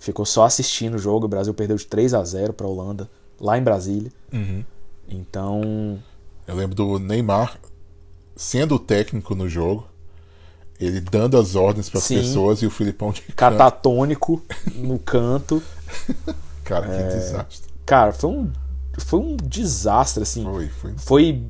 [0.00, 3.08] Ficou só assistindo o jogo, o Brasil perdeu de 3 a 0 pra Holanda,
[3.40, 4.10] lá em Brasília.
[4.32, 4.64] Uhum.
[5.08, 5.98] Então,
[6.46, 7.58] Eu lembro do Neymar
[8.36, 9.86] sendo o técnico no jogo,
[10.80, 14.42] ele dando as ordens para as pessoas e o Filipão de catatônico
[14.74, 15.62] no canto.
[16.64, 17.08] Cara, É.
[17.08, 17.68] que desastre.
[17.86, 18.52] Cara, foi um,
[18.98, 20.42] foi um desastre, assim.
[20.44, 20.94] Foi, foi.
[20.96, 21.42] Foi.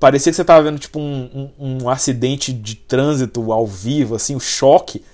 [0.00, 4.34] Parecia que você tava vendo, tipo, um, um, um acidente de trânsito ao vivo, assim,
[4.36, 5.04] o choque.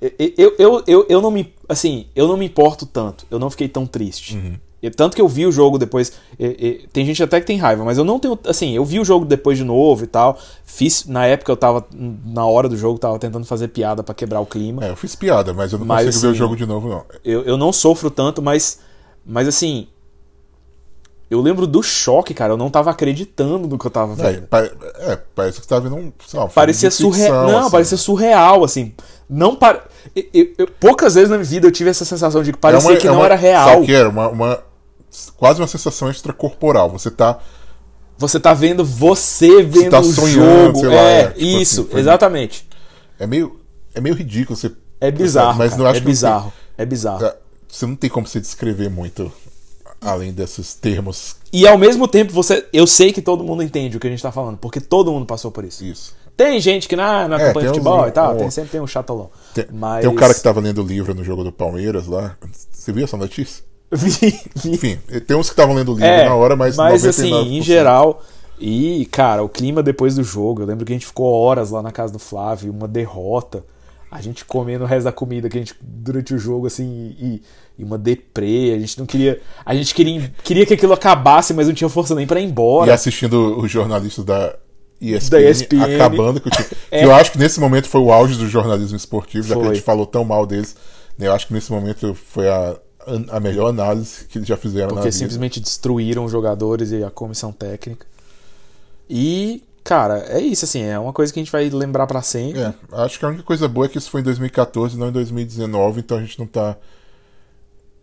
[0.00, 1.54] Eu, eu, eu, eu, eu não me.
[1.68, 3.26] Assim, eu não me importo tanto.
[3.30, 4.60] Eu não fiquei tão triste.
[4.86, 6.12] E tanto que eu vi o jogo depois.
[6.38, 6.44] e-
[6.84, 8.38] e- tem gente até que tem raiva, mas eu não tenho.
[8.46, 10.38] Assim, eu vi o jogo depois de novo e tal.
[10.64, 11.06] Fiz.
[11.06, 11.86] Na época eu tava.
[11.92, 14.84] Na hora do jogo, tava tentando fazer piada pra quebrar o clima.
[14.84, 16.88] É, eu fiz piada, mas eu não Mas, consigo ver o assim, jogo de novo,
[16.88, 17.02] não.
[17.24, 18.80] Eu, eu não sofro tanto, mas.
[19.24, 19.88] Mas assim.
[21.30, 22.52] Eu lembro do choque, cara.
[22.52, 24.46] Eu não tava acreditando no que eu tava É, vendo.
[24.46, 26.12] pa- é, parece que você tá vendo um.
[26.34, 27.46] lá, um Parecia surreal.
[27.48, 27.70] Não, assim.
[27.70, 28.92] parecia surreal, assim.
[29.28, 29.82] Não para...
[30.14, 32.90] eu- eu- eu- poucas vezes na minha vida eu tive essa sensação de que parecia
[32.90, 33.68] É uma- que é não uma- era real.
[33.70, 34.08] Sabe o que era?
[34.10, 34.62] Uma, uma-
[35.36, 36.90] quase uma sensação extracorporal.
[36.90, 37.38] Você tá.
[38.16, 40.80] Você tá vendo você vendo tá o sonhando, jogo.
[40.80, 42.68] sei lá, é, é, tipo isso, assim, foi- exatamente.
[43.18, 43.60] É meio,
[43.94, 44.56] é meio ridículo.
[44.56, 46.52] Você, É bizarro, Mas não acho é bizarro.
[46.78, 47.18] É bizarro.
[47.20, 47.32] tem-
[47.68, 49.30] você não tem como você descrever muito
[50.00, 51.36] além desses termos.
[51.52, 54.22] E ao mesmo tempo, você, eu sei que todo mundo entende o que a gente
[54.22, 55.84] tá falando, porque todo mundo passou por isso.
[55.84, 56.14] Isso.
[56.36, 58.70] Tem gente que na, na É, campanha de futebol uns- e tal, um- tem, sempre
[58.70, 59.30] tem um chatolão.
[59.54, 60.02] Tem, Mas...
[60.02, 62.36] tem um cara que tava lendo o livro no jogo do Palmeiras lá.
[62.70, 63.64] Você viu essa notícia?
[63.98, 64.10] Vi,
[64.56, 64.70] vi.
[64.72, 67.46] Enfim, tem uns que estavam lendo o livro É, na hora, mas, mas assim, 99%.
[67.52, 68.22] em geral.
[68.58, 70.62] E, cara, o clima depois do jogo.
[70.62, 73.64] Eu lembro que a gente ficou horas lá na casa do Flávio, uma derrota.
[74.10, 77.42] A gente comendo o resto da comida que a gente durante o jogo, assim, e,
[77.76, 78.72] e uma deprê.
[78.72, 79.40] A gente não queria.
[79.66, 82.46] A gente queria, queria que aquilo acabasse, mas não tinha força nem pra ir E
[82.46, 82.94] embora.
[82.94, 84.54] assistindo os jornalistas da
[85.00, 85.94] ESPN, Da ESPN.
[85.96, 86.66] acabando com o time.
[86.92, 87.00] É.
[87.00, 89.74] Que eu acho que nesse momento foi o auge do jornalismo esportivo, já que a
[89.74, 90.76] gente falou tão mal deles.
[91.18, 92.76] né, Eu acho que nesse momento foi a,
[93.30, 95.16] a melhor análise que eles já fizeram na Porque vida.
[95.18, 98.06] simplesmente destruíram os jogadores e a comissão técnica.
[99.08, 102.60] E, cara, é isso, assim, é uma coisa que a gente vai lembrar pra sempre.
[102.60, 105.12] É, acho que a única coisa boa é que isso foi em 2014, não em
[105.12, 106.76] 2019, então a gente não tá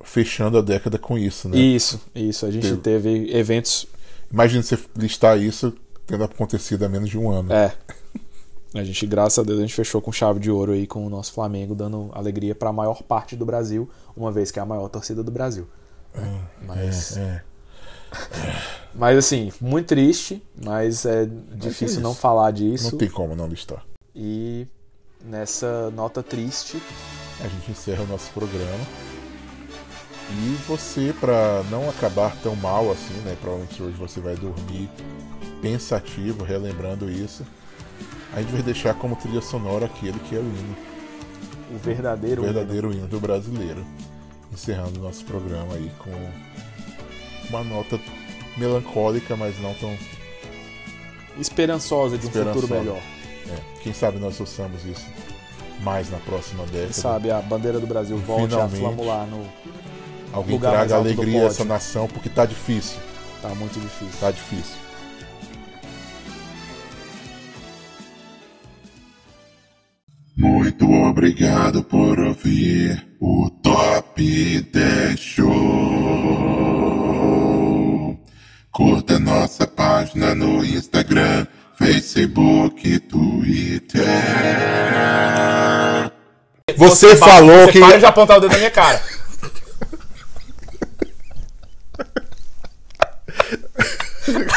[0.03, 1.57] fechando a década com isso, né?
[1.57, 2.45] Isso, isso.
[2.45, 2.77] A gente Teve.
[2.77, 3.85] teve eventos.
[4.31, 5.73] Imagina você listar isso
[6.07, 7.51] tendo acontecido há menos de um ano.
[7.53, 7.73] É.
[8.73, 11.09] A gente, graças a Deus, a gente fechou com chave de ouro aí com o
[11.09, 14.87] nosso Flamengo, dando alegria pra maior parte do Brasil, uma vez que é a maior
[14.87, 15.67] torcida do Brasil.
[16.65, 17.43] Mas, É,
[18.93, 22.01] mas assim, muito triste, mas é difícil isso.
[22.01, 22.91] não falar disso.
[22.91, 23.85] não tem como não listar.
[24.15, 24.65] E
[25.23, 26.81] nessa nota triste,
[27.43, 28.85] A gente encerra o nosso programa.
[30.29, 33.35] E você, pra não acabar tão mal assim, né?
[33.41, 34.89] Provavelmente hoje você vai dormir
[35.61, 37.43] pensativo, relembrando isso.
[38.33, 40.75] A gente vai deixar como trilha sonora aquele que é o hino,
[41.73, 42.41] o verdadeiro.
[42.41, 43.85] o verdadeiro hino do brasileiro.
[44.53, 46.11] Encerrando o nosso programa aí com
[47.49, 47.99] uma nota
[48.57, 49.95] melancólica, mas não tão.
[51.39, 52.61] esperançosa de um Esperançosa.
[52.67, 53.01] futuro melhor.
[53.49, 55.05] é, quem sabe nós ouçamos isso
[55.81, 56.83] mais na próxima década.
[56.85, 58.75] Quem sabe a bandeira do Brasil volte Finalmente.
[58.75, 59.45] a flamular no.
[60.33, 62.97] Alguém lugar traga alegria a essa nação, porque tá difícil.
[63.41, 64.19] Tá muito difícil.
[64.19, 64.75] Tá difícil.
[70.41, 75.47] Muito obrigado por ouvir o Top 10 Show.
[78.71, 81.45] Curta nossa página no Instagram,
[81.77, 84.01] Facebook, Twitter.
[86.75, 87.79] Você, falou que.
[87.79, 88.99] para de apontar o dedo na minha cara.